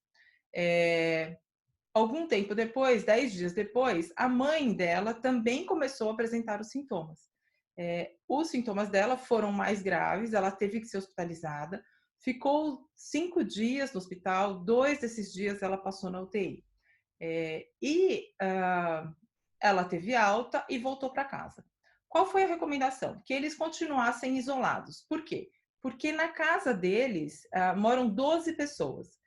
É, 0.55 1.37
algum 1.95 2.27
tempo 2.27 2.55
depois, 2.55 3.05
dez 3.05 3.33
dias 3.33 3.53
depois, 3.53 4.13
a 4.17 4.29
mãe 4.29 4.73
dela 4.73 5.15
também 5.15 5.65
começou 5.65 6.11
a 6.11 6.13
apresentar 6.13 6.61
os 6.61 6.69
sintomas. 6.69 7.31
É, 7.79 8.13
os 8.29 8.49
sintomas 8.49 8.91
dela 8.91 9.17
foram 9.17 9.53
mais 9.53 9.83
graves, 9.83 10.35
ela 10.35 10.51
teve 10.51 10.81
que 10.81 10.87
ser 10.87 10.99
hospitalizada, 10.99 11.83
ficou 12.23 12.87
cinco 12.95 13.43
dias 13.43 13.93
no 13.93 13.99
hospital, 13.99 14.63
dois 14.65 15.01
desses 15.01 15.33
dias 15.33 15.63
ela 15.63 15.79
passou 15.79 16.11
na 16.11 16.21
UTI. 16.21 16.65
É, 17.23 17.67
e 17.83 18.33
uh, 18.43 19.15
ela 19.61 19.85
teve 19.85 20.15
alta 20.15 20.65
e 20.69 20.79
voltou 20.79 21.11
para 21.13 21.25
casa. 21.25 21.65
Qual 22.09 22.27
foi 22.27 22.45
a 22.45 22.49
recomendação? 22.49 23.23
Que 23.25 23.35
eles 23.35 23.55
continuassem 23.55 24.37
isolados. 24.37 25.05
Por 25.09 25.23
quê? 25.23 25.51
Porque 25.83 26.13
na 26.13 26.29
casa 26.29 26.75
deles 26.75 27.47
uh, 27.55 27.79
moram 27.79 28.09
12 28.09 28.55
pessoas. 28.55 29.20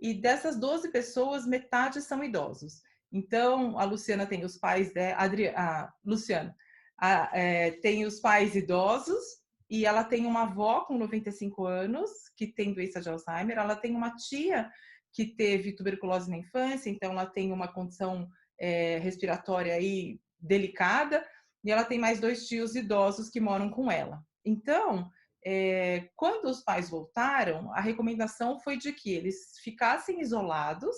E 0.00 0.14
dessas 0.14 0.58
12 0.58 0.90
pessoas, 0.90 1.46
metade 1.46 2.00
são 2.02 2.22
idosos. 2.22 2.82
Então, 3.12 3.78
a 3.78 3.84
Luciana 3.84 4.26
tem 4.26 4.44
os 4.44 4.56
pais, 4.56 4.92
de, 4.92 5.12
Adri, 5.12 5.48
a 5.48 5.92
Luciana 6.04 6.54
a, 6.98 7.30
é, 7.32 7.70
tem 7.70 8.04
os 8.04 8.20
pais 8.20 8.54
idosos 8.54 9.22
e 9.68 9.86
ela 9.86 10.04
tem 10.04 10.26
uma 10.26 10.42
avó 10.42 10.84
com 10.84 10.98
95 10.98 11.66
anos 11.66 12.10
que 12.36 12.46
tem 12.46 12.72
doença 12.72 13.00
de 13.00 13.08
Alzheimer. 13.08 13.58
Ela 13.58 13.76
tem 13.76 13.94
uma 13.94 14.14
tia 14.14 14.70
que 15.12 15.26
teve 15.26 15.74
tuberculose 15.74 16.28
na 16.28 16.36
infância, 16.36 16.90
então 16.90 17.12
ela 17.12 17.26
tem 17.26 17.52
uma 17.52 17.68
condição 17.68 18.28
é, 18.58 18.98
respiratória 18.98 19.74
aí 19.74 20.20
delicada, 20.38 21.24
e 21.64 21.70
ela 21.70 21.84
tem 21.84 21.98
mais 21.98 22.20
dois 22.20 22.46
tios 22.46 22.74
idosos 22.74 23.30
que 23.30 23.40
moram 23.40 23.70
com 23.70 23.90
ela. 23.90 24.22
Então, 24.44 25.10
é, 25.44 26.08
quando 26.16 26.46
os 26.46 26.62
pais 26.62 26.88
voltaram, 26.88 27.72
a 27.72 27.80
recomendação 27.80 28.58
foi 28.60 28.76
de 28.76 28.92
que 28.92 29.10
eles 29.10 29.58
ficassem 29.62 30.20
isolados, 30.20 30.96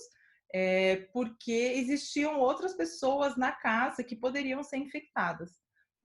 é, 0.53 0.97
porque 1.13 1.53
existiam 1.53 2.39
outras 2.39 2.75
pessoas 2.75 3.37
na 3.37 3.53
casa 3.53 4.05
que 4.05 4.17
poderiam 4.17 4.63
ser 4.63 4.79
infectadas, 4.79 5.53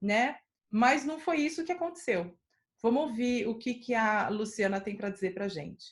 né? 0.02 0.38
Mas 0.70 1.06
não 1.06 1.20
foi 1.20 1.42
isso 1.42 1.64
que 1.64 1.72
aconteceu. 1.72 2.38
Vamos 2.82 3.04
ouvir 3.04 3.48
o 3.48 3.58
que, 3.58 3.76
que 3.76 3.94
a 3.94 4.30
Luciana 4.30 4.82
tem 4.82 4.98
para 4.98 5.10
dizer 5.10 5.34
para 5.34 5.48
gente. 5.48 5.86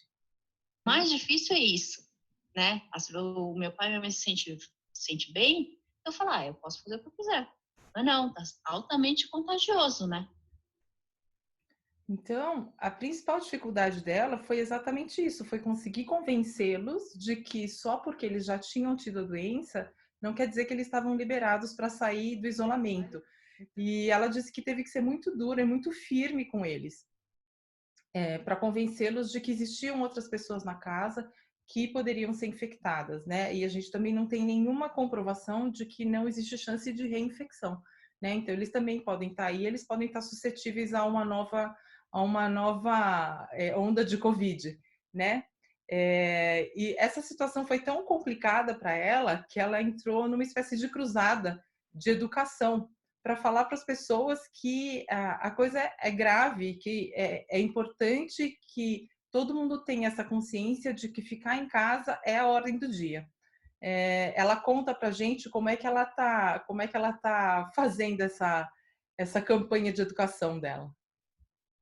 Mais 0.86 1.10
difícil 1.10 1.56
é 1.56 1.60
isso 1.60 2.10
né? 2.56 2.82
O 3.16 3.58
meu 3.58 3.72
pai 3.72 3.88
e 3.88 3.90
minha 3.90 4.02
mãe 4.02 4.12
se 4.12 4.22
sente, 4.22 4.58
se 4.94 5.04
sente 5.06 5.32
bem, 5.32 5.80
eu 6.06 6.12
falo, 6.12 6.32
ah, 6.32 6.46
eu 6.46 6.54
posso 6.56 6.84
fazer 6.84 6.96
o 6.96 7.00
que 7.00 7.08
eu 7.08 7.12
quiser. 7.12 7.50
Mas 7.96 8.06
não, 8.06 8.34
tá 8.34 8.44
altamente 8.66 9.28
contagioso, 9.30 10.08
né? 10.08 10.28
Então, 12.10 12.74
a 12.80 12.90
principal 12.90 13.40
dificuldade 13.40 14.04
dela 14.04 14.40
foi 14.40 14.58
exatamente 14.58 15.24
isso, 15.24 15.46
foi 15.46 15.60
conseguir 15.60 16.06
convencê-los 16.06 17.14
de 17.14 17.36
que 17.36 17.68
só 17.68 17.98
porque 17.98 18.26
eles 18.26 18.46
já 18.46 18.58
tinham 18.58 18.96
tido 18.96 19.20
a 19.20 19.24
doença, 19.24 19.94
não 20.20 20.34
quer 20.34 20.48
dizer 20.48 20.66
que 20.66 20.74
eles 20.74 20.88
estavam 20.88 21.16
liberados 21.16 21.74
para 21.74 21.88
sair 21.88 22.36
do 22.38 22.48
isolamento. 22.48 23.22
E 23.78 24.10
ela 24.10 24.28
disse 24.28 24.52
que 24.52 24.64
teve 24.64 24.82
que 24.82 24.90
ser 24.90 25.02
muito 25.02 25.38
dura 25.38 25.62
e 25.62 25.66
muito 25.66 25.92
firme 25.92 26.46
com 26.46 26.66
eles, 26.66 27.06
é, 28.12 28.40
para 28.40 28.56
convencê-los 28.56 29.32
de 29.32 29.40
que 29.40 29.52
existiam 29.52 30.02
outras 30.02 30.28
pessoas 30.28 30.64
na 30.64 30.74
casa 30.74 31.32
que 31.68 31.90
poderiam 31.90 32.34
ser 32.34 32.48
infectadas, 32.48 33.24
né? 33.28 33.54
E 33.54 33.64
a 33.64 33.68
gente 33.68 33.92
também 33.92 34.12
não 34.12 34.28
tem 34.28 34.44
nenhuma 34.44 34.90
comprovação 34.90 35.70
de 35.70 35.86
que 35.86 36.04
não 36.04 36.28
existe 36.28 36.58
chance 36.58 36.92
de 36.92 37.08
reinfecção, 37.08 37.80
né? 38.20 38.34
Então 38.34 38.56
eles 38.56 38.72
também 38.72 39.00
podem 39.00 39.30
estar 39.30 39.46
aí, 39.46 39.68
eles 39.68 39.86
podem 39.86 40.08
estar 40.08 40.22
suscetíveis 40.22 40.96
a 40.96 41.06
uma 41.06 41.24
nova, 41.24 41.76
a 42.12 42.22
uma 42.22 42.50
nova 42.50 43.48
é, 43.54 43.76
onda 43.76 44.04
de 44.04 44.18
Covid, 44.18 44.78
né? 45.14 45.44
É, 45.92 46.72
e 46.76 46.96
essa 47.00 47.22
situação 47.22 47.66
foi 47.66 47.80
tão 47.80 48.06
complicada 48.06 48.76
para 48.76 48.94
ela 48.94 49.44
que 49.50 49.60
ela 49.60 49.82
entrou 49.82 50.28
numa 50.28 50.44
espécie 50.44 50.78
de 50.78 50.88
cruzada 50.88 51.64
de 51.92 52.12
educação 52.12 52.88
para 53.24 53.36
falar 53.36 53.66
para 53.66 53.76
as 53.76 53.84
pessoas 53.84 54.40
que 54.62 55.06
a, 55.10 55.48
a, 55.48 55.52
coisa 55.52 55.92
é 56.00 56.12
grave, 56.12 56.76
que 56.76 57.12
é, 57.16 57.46
é 57.50 57.60
importante 57.60 58.58
que 58.74 59.08
todo 59.32 59.54
mundo 59.54 59.84
tem 59.84 60.06
essa 60.06 60.24
consciência 60.24 60.94
de 60.94 61.10
que 61.10 61.22
ficar 61.24 61.58
em 61.58 61.68
casa 61.68 62.20
é 62.24 62.38
a 62.38 62.48
ordem 62.48 62.78
do 62.78 62.88
dia. 62.88 63.28
É, 63.82 64.34
ela 64.40 64.58
conta 64.58 64.94
para 64.94 65.10
gente 65.10 65.50
como 65.50 65.70
é 65.70 65.76
que 65.76 65.88
ela 65.88 66.06
tá, 66.06 66.60
como 66.60 66.82
é 66.82 66.88
que 66.88 66.96
ela 66.96 67.14
tá 67.14 67.72
fazendo 67.76 68.22
essa 68.22 68.70
essa 69.20 69.42
campanha 69.42 69.92
de 69.92 70.02
educação 70.02 70.58
dela. 70.58 70.90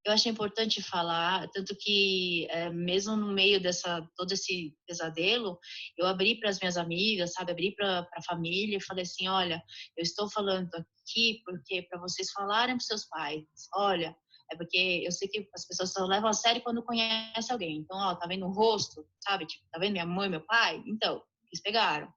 Eu 0.07 0.13
achei 0.13 0.31
importante 0.31 0.81
falar, 0.81 1.49
tanto 1.49 1.75
que 1.75 2.47
é, 2.49 2.69
mesmo 2.69 3.17
no 3.17 3.33
meio 3.33 3.61
dessa 3.61 4.01
todo 4.15 4.31
esse 4.31 4.73
pesadelo, 4.87 5.59
eu 5.97 6.07
abri 6.07 6.39
para 6.39 6.49
as 6.49 6.57
minhas 6.61 6.77
amigas, 6.77 7.33
sabe, 7.33 7.51
abri 7.51 7.75
para 7.75 8.07
a 8.15 8.23
família 8.23 8.79
falei 8.79 9.03
assim, 9.03 9.27
olha, 9.27 9.61
eu 9.97 10.01
estou 10.01 10.29
falando 10.31 10.69
aqui 10.75 11.41
porque 11.43 11.81
para 11.89 11.99
vocês 11.99 12.31
falarem 12.31 12.77
para 12.77 12.85
seus 12.85 13.03
pais, 13.03 13.43
olha, 13.75 14.15
é 14.49 14.55
porque 14.55 15.03
eu 15.05 15.11
sei 15.11 15.27
que 15.27 15.45
as 15.53 15.67
pessoas 15.67 15.91
só 15.91 16.05
levam 16.05 16.29
a 16.29 16.33
sério 16.33 16.61
quando 16.63 16.85
conhecem 16.85 17.51
alguém. 17.51 17.79
Então, 17.79 17.97
ó, 17.97 18.15
tá 18.15 18.25
vendo 18.27 18.45
o 18.45 18.53
rosto, 18.53 19.05
sabe? 19.21 19.45
Tipo, 19.45 19.65
tá 19.69 19.77
vendo 19.77 19.91
minha 19.91 20.05
mãe, 20.05 20.29
meu 20.29 20.39
pai? 20.39 20.81
Então, 20.87 21.21
eles 21.51 21.61
pegaram. 21.61 22.07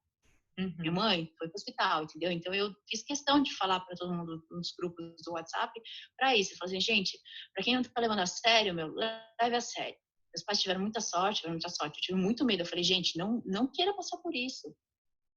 Uhum. 0.59 0.75
Minha 0.79 0.91
mãe 0.91 1.31
foi 1.37 1.47
pro 1.47 1.55
hospital, 1.55 2.03
entendeu? 2.03 2.31
Então, 2.31 2.53
eu 2.53 2.73
fiz 2.89 3.03
questão 3.03 3.41
de 3.41 3.55
falar 3.55 3.79
para 3.81 3.95
todo 3.95 4.13
mundo 4.13 4.43
nos 4.51 4.73
grupos 4.77 5.15
do 5.25 5.33
WhatsApp 5.33 5.71
para 6.17 6.35
isso. 6.35 6.53
Eu 6.53 6.57
falei 6.57 6.77
assim, 6.77 6.93
gente, 6.93 7.17
para 7.53 7.63
quem 7.63 7.75
não 7.75 7.83
tá 7.83 8.01
levando 8.01 8.19
a 8.19 8.25
sério, 8.25 8.73
meu, 8.73 8.93
leve 8.93 9.55
a 9.55 9.61
sério. 9.61 9.97
Meus 10.33 10.45
pais 10.45 10.61
tiveram 10.61 10.81
muita 10.81 11.01
sorte, 11.01 11.37
tiveram 11.37 11.55
muita 11.55 11.69
sorte. 11.69 11.97
Eu 11.97 12.01
tive 12.01 12.19
muito 12.19 12.45
medo. 12.45 12.61
Eu 12.61 12.67
falei, 12.67 12.83
gente, 12.83 13.17
não, 13.17 13.41
não 13.45 13.67
queira 13.71 13.93
passar 13.93 14.17
por 14.17 14.33
isso. 14.33 14.73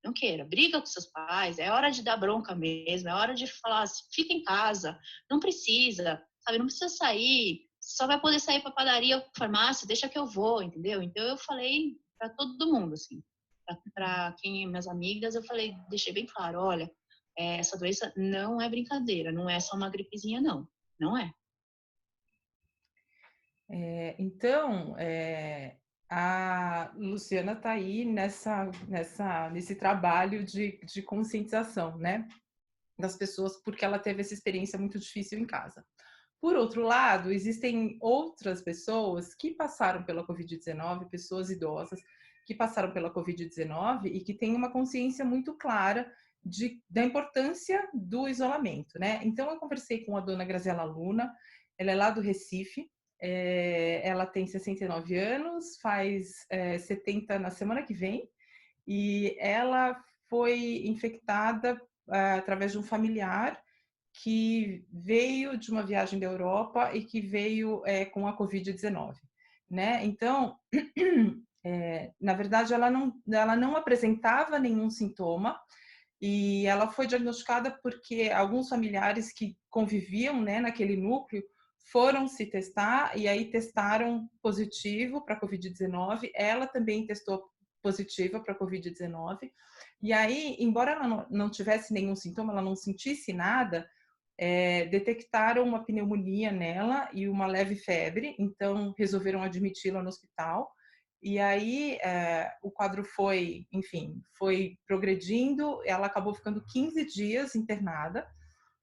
Não 0.05 0.13
queira. 0.13 0.45
Briga 0.45 0.79
com 0.79 0.87
seus 0.87 1.07
pais. 1.07 1.59
É 1.59 1.71
hora 1.71 1.91
de 1.91 2.03
dar 2.03 2.17
bronca 2.17 2.55
mesmo. 2.55 3.09
É 3.09 3.15
hora 3.15 3.35
de 3.35 3.47
falar, 3.47 3.87
fica 4.13 4.33
em 4.33 4.43
casa. 4.43 4.99
Não 5.31 5.41
precisa 5.41 6.23
sabe? 6.45 6.59
Não 6.59 6.67
precisa 6.67 6.89
sair, 6.89 7.63
só 7.81 8.07
vai 8.07 8.21
poder 8.21 8.39
sair 8.39 8.61
para 8.63 8.71
padaria 8.71 9.17
ou 9.17 9.25
farmácia, 9.37 9.87
deixa 9.87 10.09
que 10.09 10.19
eu 10.19 10.27
vou, 10.27 10.63
entendeu? 10.63 11.03
Então 11.03 11.25
eu 11.25 11.37
falei 11.37 11.97
para 12.19 12.29
todo 12.31 12.73
mundo, 12.73 12.95
assim, 12.95 13.23
para 13.95 14.35
quem 14.41 14.67
minhas 14.67 14.87
amigas, 14.87 15.35
eu 15.35 15.43
falei, 15.45 15.75
deixei 15.89 16.13
bem 16.13 16.27
claro, 16.27 16.61
olha, 16.61 16.91
é, 17.39 17.59
essa 17.59 17.77
doença 17.77 18.13
não 18.17 18.61
é 18.61 18.69
brincadeira, 18.69 19.33
não 19.33 19.49
é 19.49 19.59
só 19.61 19.77
uma 19.77 19.91
gripezinha, 19.91 20.41
não, 20.41 20.69
não 20.99 21.17
é. 21.17 21.33
é 23.71 24.17
então, 24.19 24.97
é, 24.99 25.77
a 26.09 26.93
Luciana 26.97 27.53
está 27.53 27.73
aí 27.73 28.05
nessa, 28.05 28.71
nessa, 28.87 29.51
nesse 29.51 29.75
trabalho 29.75 30.45
de, 30.45 30.79
de 30.85 31.03
conscientização, 31.03 31.99
né? 31.99 32.29
Das 32.97 33.17
pessoas, 33.17 33.61
porque 33.63 33.85
ela 33.85 33.99
teve 33.99 34.21
essa 34.21 34.35
experiência 34.35 34.79
muito 34.79 34.99
difícil 34.99 35.39
em 35.39 35.47
casa. 35.47 35.85
Por 36.41 36.57
outro 36.57 36.83
lado, 36.83 37.33
existem 37.33 37.97
outras 38.01 38.63
pessoas 38.63 39.35
que 39.35 39.53
passaram 39.55 40.05
pela 40.05 40.27
Covid-19, 40.27 41.09
pessoas 41.09 41.51
idosas 41.51 41.99
que 42.45 42.55
passaram 42.55 42.93
pela 42.93 43.13
Covid-19 43.13 44.07
e 44.07 44.21
que 44.21 44.35
têm 44.35 44.55
uma 44.55 44.71
consciência 44.71 45.25
muito 45.25 45.55
clara 45.55 46.11
de, 46.45 46.81
da 46.91 47.03
importância 47.03 47.89
do 47.95 48.29
isolamento, 48.29 48.99
né? 48.99 49.21
Então, 49.25 49.51
eu 49.51 49.59
conversei 49.59 50.05
com 50.05 50.17
a 50.17 50.21
dona 50.21 50.45
Graziela 50.45 50.85
Luna, 50.85 51.35
ela 51.79 51.91
é 51.91 51.95
lá 51.95 52.11
do 52.11 52.21
Recife, 52.21 52.91
é, 53.21 54.07
ela 54.07 54.27
tem 54.27 54.47
69 54.47 55.17
anos, 55.17 55.79
faz 55.81 56.45
é, 56.51 56.77
70 56.79 57.39
na 57.39 57.51
semana 57.51 57.83
que 57.83 57.95
vem, 57.95 58.29
e 58.87 59.35
ela 59.39 59.99
foi 60.29 60.87
infectada 60.87 61.81
é, 62.11 62.33
através 62.33 62.73
de 62.73 62.79
um 62.79 62.83
familiar 62.83 63.59
que 64.23 64.87
veio 64.93 65.57
de 65.57 65.71
uma 65.71 65.83
viagem 65.83 66.19
da 66.21 66.27
Europa 66.27 66.95
e 66.95 67.05
que 67.05 67.21
veio 67.21 67.83
é, 67.87 68.05
com 68.05 68.29
a 68.29 68.37
Covid-19, 68.37 69.15
né? 69.71 70.05
Então, 70.05 70.57
é, 71.65 72.13
na 72.21 72.35
verdade, 72.35 72.75
ela 72.75 72.91
não, 72.91 73.13
ela 73.33 73.57
não 73.57 73.77
apresentava 73.77 74.59
nenhum 74.59 74.91
sintoma 74.91 75.59
e 76.21 76.67
ela 76.67 76.91
foi 76.91 77.07
diagnosticada 77.07 77.79
porque 77.83 78.31
alguns 78.35 78.69
familiares 78.69 79.33
que 79.33 79.57
conviviam, 79.71 80.41
né, 80.41 80.61
naquele 80.61 80.97
núcleo 80.97 81.43
foram 81.91 82.27
se 82.27 82.47
testar 82.47 83.17
e 83.17 83.29
aí 83.29 83.51
testaram 83.51 84.29
positivo 84.43 85.25
para 85.25 85.41
Covid-19. 85.41 86.31
Ela 86.35 86.67
também 86.67 87.07
testou 87.07 87.45
positiva 87.83 88.41
para 88.41 88.59
Covid-19. 88.59 89.51
E 90.03 90.13
aí, 90.13 90.57
embora 90.59 90.93
ela 90.93 91.27
não 91.31 91.51
tivesse 91.51 91.93
nenhum 91.93 92.17
sintoma, 92.17 92.53
ela 92.53 92.63
não 92.63 92.75
sentisse 92.75 93.33
nada, 93.33 93.87
é, 94.39 94.87
detectaram 94.87 95.63
uma 95.63 95.85
pneumonia 95.85 96.51
nela 96.51 97.09
e 97.13 97.29
uma 97.29 97.47
leve 97.47 97.77
febre, 97.77 98.35
então 98.39 98.95
resolveram 98.99 99.43
admiti-la 99.43 100.03
no 100.03 100.09
hospital. 100.09 100.71
E 101.25 101.41
aí 101.41 101.95
é, 102.03 102.53
o 102.63 102.71
quadro 102.71 103.03
foi, 103.03 103.67
enfim, 103.73 104.23
foi 104.39 104.77
progredindo, 104.87 105.81
ela 105.87 106.07
acabou 106.07 106.35
ficando 106.35 106.63
15 106.67 107.03
dias 107.07 107.55
internada. 107.57 108.29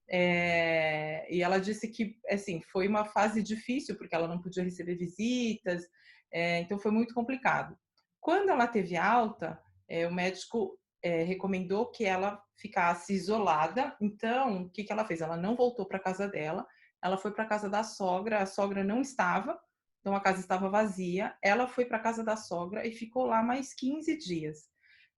É, 0.09 1.27
e 1.31 1.43
ela 1.43 1.59
disse 1.59 1.87
que, 1.87 2.17
assim, 2.27 2.59
foi 2.59 2.87
uma 2.87 3.05
fase 3.05 3.43
difícil, 3.43 3.95
porque 3.95 4.15
ela 4.15 4.27
não 4.27 4.41
podia 4.41 4.63
receber 4.63 4.95
visitas, 4.95 5.87
é, 6.33 6.61
então 6.61 6.79
foi 6.79 6.89
muito 6.91 7.13
complicado. 7.13 7.77
Quando 8.19 8.49
ela 8.49 8.65
teve 8.65 8.97
alta, 8.97 9.61
o 10.09 10.13
médico 10.13 10.79
recomendou 11.03 11.91
que 11.91 12.05
ela 12.05 12.41
ficasse 12.55 13.13
isolada, 13.13 13.95
então 14.01 14.63
o 14.63 14.69
que, 14.69 14.83
que 14.83 14.91
ela 14.91 15.05
fez? 15.05 15.21
Ela 15.21 15.37
não 15.37 15.55
voltou 15.55 15.85
para 15.85 15.99
casa 15.99 16.27
dela, 16.27 16.65
ela 17.03 17.17
foi 17.17 17.31
para 17.31 17.45
casa 17.45 17.69
da 17.69 17.83
sogra, 17.83 18.39
a 18.39 18.45
sogra 18.45 18.83
não 18.83 19.01
estava, 19.01 19.59
então 20.01 20.15
a 20.15 20.19
casa 20.19 20.39
estava 20.39 20.69
vazia, 20.69 21.33
ela 21.41 21.67
foi 21.67 21.85
para 21.85 21.99
casa 21.99 22.23
da 22.23 22.35
sogra 22.35 22.85
e 22.85 22.91
ficou 22.91 23.25
lá 23.25 23.41
mais 23.41 23.73
15 23.73 24.17
dias, 24.17 24.67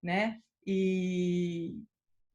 né? 0.01 0.39
E 0.67 1.81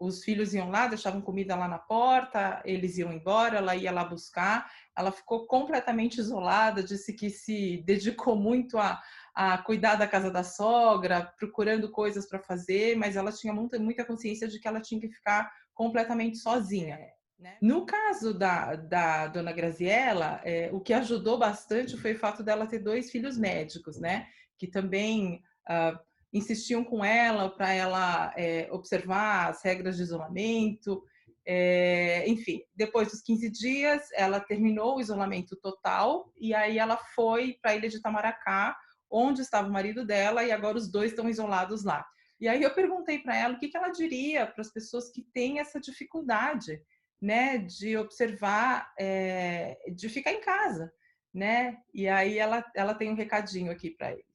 os 0.01 0.23
filhos 0.23 0.55
iam 0.55 0.71
lá, 0.71 0.87
deixavam 0.87 1.21
comida 1.21 1.57
lá 1.57 1.67
na 1.67 1.79
porta, 1.79 2.63
eles 2.65 2.97
iam 2.99 3.13
embora, 3.13 3.59
ela 3.59 3.75
ia 3.75 3.91
lá 3.91 4.05
buscar. 4.05 4.71
Ela 4.97 5.11
ficou 5.11 5.47
completamente 5.47 6.19
isolada, 6.19 6.83
disse 6.83 7.13
que 7.13 7.29
se 7.29 7.83
dedicou 7.85 8.37
muito 8.37 8.79
a, 8.79 9.03
a 9.35 9.59
cuidar 9.59 9.97
da 9.97 10.07
casa 10.07 10.31
da 10.31 10.45
sogra, 10.45 11.33
procurando 11.37 11.91
coisas 11.91 12.29
para 12.29 12.39
fazer, 12.39 12.97
mas 12.97 13.17
ela 13.17 13.33
tinha 13.33 13.53
muita, 13.53 13.79
muita 13.79 14.05
consciência 14.05 14.49
de 14.49 14.61
que 14.61 14.69
ela 14.69 14.81
tinha 14.81 15.01
que 15.01 15.09
ficar 15.09 15.51
completamente 15.75 16.39
sozinha. 16.39 16.99
Né? 17.39 17.57
No 17.63 17.87
caso 17.87 18.35
da, 18.35 18.75
da 18.75 19.29
dona 19.29 19.53
Graziella, 19.53 20.41
é, 20.45 20.71
o 20.73 20.81
que 20.81 20.93
ajudou 20.93 21.39
bastante 21.39 21.97
foi 21.97 22.15
o 22.15 22.19
fato 22.19 22.43
dela 22.43 22.67
ter 22.67 22.81
dois 22.81 23.11
filhos 23.11 23.39
médicos, 23.39 23.99
né? 23.99 24.27
Que 24.59 24.67
também 24.67 25.41
uh, 25.71 25.99
insistiam 26.33 26.83
com 26.83 27.05
ela 27.05 27.49
para 27.49 27.73
ela 27.73 28.35
é, 28.37 28.69
observar 28.73 29.51
as 29.51 29.63
regras 29.63 29.97
de 29.97 30.03
isolamento. 30.03 31.03
É, 31.47 32.29
enfim, 32.29 32.61
depois 32.75 33.09
dos 33.09 33.23
15 33.23 33.51
dias, 33.51 34.09
ela 34.15 34.41
terminou 34.41 34.97
o 34.97 35.01
isolamento 35.01 35.57
total 35.57 36.31
e 36.39 36.53
aí 36.53 36.79
ela 36.79 36.97
foi 37.15 37.57
para 37.63 37.71
a 37.71 37.77
ilha 37.77 37.89
de 37.89 37.97
Itamaracá, 37.97 38.77
onde 39.11 39.41
estava 39.41 39.69
o 39.69 39.73
marido 39.73 40.05
dela, 40.05 40.45
e 40.45 40.53
agora 40.53 40.77
os 40.77 40.91
dois 40.91 41.13
estão 41.13 41.29
isolados 41.29 41.85
lá. 41.85 42.05
E 42.41 42.47
aí 42.47 42.63
eu 42.63 42.75
perguntei 42.75 43.19
para 43.21 43.37
ela 43.37 43.55
o 43.55 43.59
que, 43.59 43.69
que 43.69 43.77
ela 43.77 43.89
diria 43.89 44.47
para 44.47 44.61
as 44.61 44.71
pessoas 44.71 45.11
que 45.11 45.23
têm 45.33 45.59
essa 45.59 45.81
dificuldade, 45.81 46.81
né, 47.21 47.59
de 47.59 47.97
observar, 47.97 48.93
é, 48.99 49.77
de 49.93 50.09
ficar 50.09 50.33
em 50.33 50.41
casa, 50.41 50.93
né? 51.35 51.79
E 51.93 52.09
aí 52.09 52.39
ela, 52.39 52.65
ela 52.75 52.95
tem 52.95 53.11
um 53.11 53.17
recadinho 53.17 53.73
aqui 53.73 53.91
para 53.91 54.13
eles. 54.13 54.29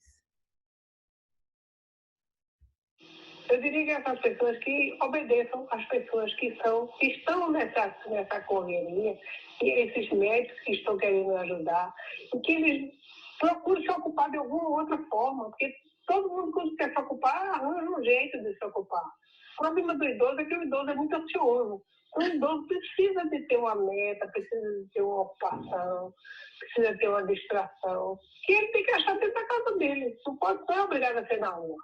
Eu 3.50 3.62
diria 3.62 3.86
que 3.86 3.92
essas 3.92 4.20
pessoas 4.20 4.58
que 4.60 4.98
obedeçam 5.02 5.68
às 5.70 5.86
pessoas 5.86 6.34
que 6.36 6.56
são, 6.64 6.88
que 7.00 7.08
estão 7.08 7.52
nessa, 7.52 7.96
nessa 8.08 8.42
correria, 8.42 9.20
e 9.62 9.70
esses 9.70 10.12
médicos 10.12 10.60
que 10.62 10.72
estão 10.74 10.98
querendo 10.98 11.36
ajudar, 11.38 11.94
e 12.34 12.40
que 12.40 12.52
eles 12.52 12.92
procurem 13.40 13.84
se 13.84 13.92
ocupar 13.92 14.32
de 14.32 14.38
alguma 14.38 14.82
outra 14.82 14.98
forma, 15.10 15.46
porque 15.46 15.74
todo 16.08 16.30
mundo 16.30 16.52
quando 16.52 16.76
quer 16.78 16.92
se 16.92 17.00
ocupar, 17.00 17.50
arranja 17.50 17.90
um 17.90 18.04
jeito 18.04 18.42
de 18.42 18.58
se 18.58 18.66
ocupar. 18.66 19.06
O 19.54 19.64
problema 19.64 19.96
do 19.96 20.06
idoso 20.06 20.40
é 20.40 20.46
que 20.46 20.56
o 20.56 20.64
idoso 20.64 20.90
é 20.90 20.96
muito 20.96 21.16
ansioso. 21.16 21.84
O 22.16 22.22
idoso 22.22 22.68
precisa 22.68 23.28
de 23.30 23.42
ter 23.48 23.58
uma 23.58 23.76
meta, 23.76 24.28
precisa 24.28 24.80
de 24.80 24.90
ter 24.94 25.02
uma 25.02 25.22
ocupação, 25.22 26.14
precisa 26.60 26.98
ter 26.98 27.08
uma 27.08 27.26
distração. 27.26 28.20
E 28.48 28.54
ele 28.54 28.68
tem 28.68 28.84
que 28.84 28.92
achar 28.92 29.18
dentro 29.18 29.34
da 29.34 29.48
casa 29.48 29.78
dele. 29.78 30.16
Não 30.28 30.38
pode 30.38 30.66
ser 30.66 30.80
obrigado 30.80 31.18
a 31.18 31.28
ser 31.28 31.38
na 31.38 31.50
rua. 31.50 31.78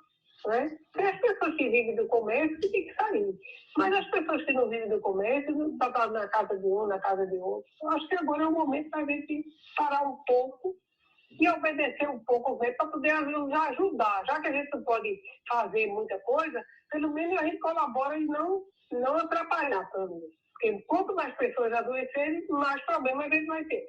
Né? 0.47 0.77
Tem 0.93 1.05
as 1.05 1.19
pessoas 1.19 1.55
que 1.55 1.69
vivem 1.69 1.95
do 1.95 2.07
comércio 2.07 2.59
que 2.59 2.69
tem 2.69 2.87
que 2.87 2.93
sair. 2.93 3.33
Mas 3.77 3.93
as 3.93 4.09
pessoas 4.11 4.43
que 4.45 4.53
não 4.53 4.69
vivem 4.69 4.89
do 4.89 5.01
comércio, 5.01 5.71
estão 5.71 6.11
na 6.11 6.27
casa 6.27 6.57
de 6.57 6.65
um, 6.65 6.87
na 6.87 6.99
casa 6.99 7.25
de 7.27 7.37
outro. 7.37 7.69
Acho 7.87 8.07
que 8.07 8.15
agora 8.15 8.43
é 8.43 8.47
o 8.47 8.51
momento 8.51 8.89
da 8.91 9.03
gente 9.05 9.43
parar 9.75 10.03
um 10.03 10.17
pouco 10.25 10.75
e 11.29 11.47
obedecer 11.49 12.09
um 12.09 12.19
pouco 12.19 12.57
para 12.57 12.87
poder 12.87 13.13
nos 13.21 13.51
ajudar. 13.51 14.23
Já 14.25 14.41
que 14.41 14.47
a 14.47 14.51
gente 14.51 14.69
não 14.73 14.83
pode 14.83 15.21
fazer 15.47 15.87
muita 15.87 16.19
coisa, 16.19 16.63
pelo 16.89 17.13
menos 17.13 17.39
a 17.39 17.45
gente 17.45 17.59
colabora 17.59 18.17
e 18.17 18.25
não, 18.25 18.63
não 18.91 19.15
atrapalhar 19.17 19.89
também. 19.91 20.21
Porque 20.53 20.83
quanto 20.87 21.15
mais 21.15 21.35
pessoas 21.37 21.71
adoecerem, 21.71 22.45
mais 22.49 22.83
problemas 22.85 23.27
a 23.27 23.35
gente 23.35 23.45
vai 23.45 23.63
ter. 23.65 23.87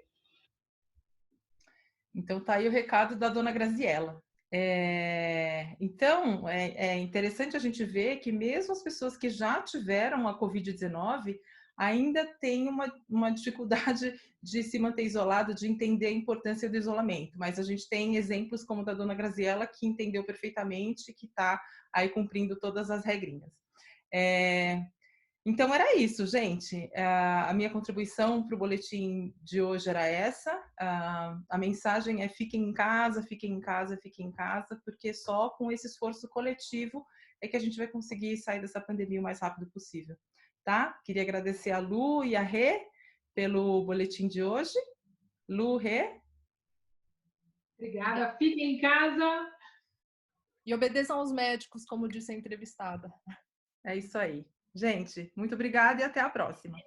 Então 2.15 2.41
tá 2.41 2.55
aí 2.55 2.69
o 2.69 2.73
recado 2.73 3.17
da 3.17 3.29
dona 3.29 3.53
Graziella. 3.53 4.21
É, 4.53 5.77
então, 5.81 6.49
é, 6.49 6.89
é, 6.89 6.97
interessante 6.97 7.57
a 7.57 7.61
gente 7.61 7.85
ver 7.85 8.17
que 8.17 8.33
mesmo 8.33 8.73
as 8.73 8.83
pessoas 8.83 9.17
que 9.17 9.31
já 9.31 9.63
tiveram 9.63 10.27
a 10.27 10.39
Covid-19 10.39 11.39
ainda 11.81 12.27
têm 12.39 12.69
uma, 12.69 12.93
uma 13.09 13.31
dificuldade 13.31 14.15
de 14.43 14.63
se 14.63 14.79
manter 14.79 15.03
isolado, 15.03 15.55
de 15.55 15.67
entender 15.67 16.09
a 16.09 16.13
importância 16.13 16.69
do 16.69 16.77
isolamento. 16.77 17.39
Mas 17.39 17.59
a 17.59 17.63
gente 17.63 17.89
tem 17.89 18.17
exemplos 18.17 18.63
como 18.63 18.83
o 18.83 18.85
da 18.85 18.93
dona 18.93 19.15
Graziella, 19.15 19.67
que 19.67 19.87
entendeu 19.87 20.23
perfeitamente, 20.23 21.15
que 21.15 21.25
está 21.25 21.59
aí 21.91 22.11
cumprindo 22.11 22.55
todas 22.59 22.91
as 22.91 23.03
regrinhas. 23.03 23.51
É, 24.13 24.85
então 25.47 25.75
era 25.75 25.97
isso, 25.97 26.27
gente. 26.27 26.91
A 26.95 27.55
minha 27.55 27.71
contribuição 27.71 28.47
para 28.47 28.55
o 28.55 28.59
boletim 28.59 29.35
de 29.43 29.63
hoje 29.63 29.89
era 29.89 30.07
essa. 30.07 30.63
A 31.49 31.57
mensagem 31.57 32.23
é 32.23 32.29
fiquem 32.29 32.63
em 32.63 32.75
casa, 32.75 33.23
fiquem 33.23 33.53
em 33.53 33.61
casa, 33.61 33.97
fiquem 33.97 34.27
em 34.27 34.33
casa, 34.33 34.79
porque 34.85 35.15
só 35.15 35.49
com 35.49 35.73
esse 35.73 35.87
esforço 35.87 36.29
coletivo 36.29 37.07
é 37.41 37.49
que 37.49 37.57
a 37.57 37.61
gente 37.61 37.79
vai 37.79 37.89
conseguir 37.89 38.37
sair 38.37 38.61
dessa 38.61 38.83
pandemia 38.83 39.19
o 39.19 39.23
mais 39.23 39.41
rápido 39.41 39.67
possível. 39.71 40.15
Tá? 40.65 40.99
Queria 41.05 41.23
agradecer 41.23 41.71
a 41.71 41.79
Lu 41.79 42.25
e 42.25 42.37
a 42.37 42.43
Rê 42.43 42.87
pelo 43.35 43.85
boletim 43.85 44.29
de 44.29 44.43
hoje. 44.43 44.79
Lu, 45.49 45.77
Rê. 45.77 46.21
Obrigada. 47.79 48.37
Fiquem 48.37 48.77
em 48.77 48.81
casa. 48.81 49.51
E 50.67 50.75
obedeçam 50.75 51.19
aos 51.19 51.33
médicos, 51.33 51.85
como 51.85 52.09
disse 52.09 52.33
a 52.33 52.35
entrevistada. 52.35 53.13
É 53.85 53.97
isso 53.97 54.19
aí. 54.19 54.47
Gente, 54.75 55.33
muito 55.35 55.55
obrigada 55.55 56.03
e 56.03 56.05
até 56.05 56.21
a 56.21 56.29
próxima. 56.29 56.79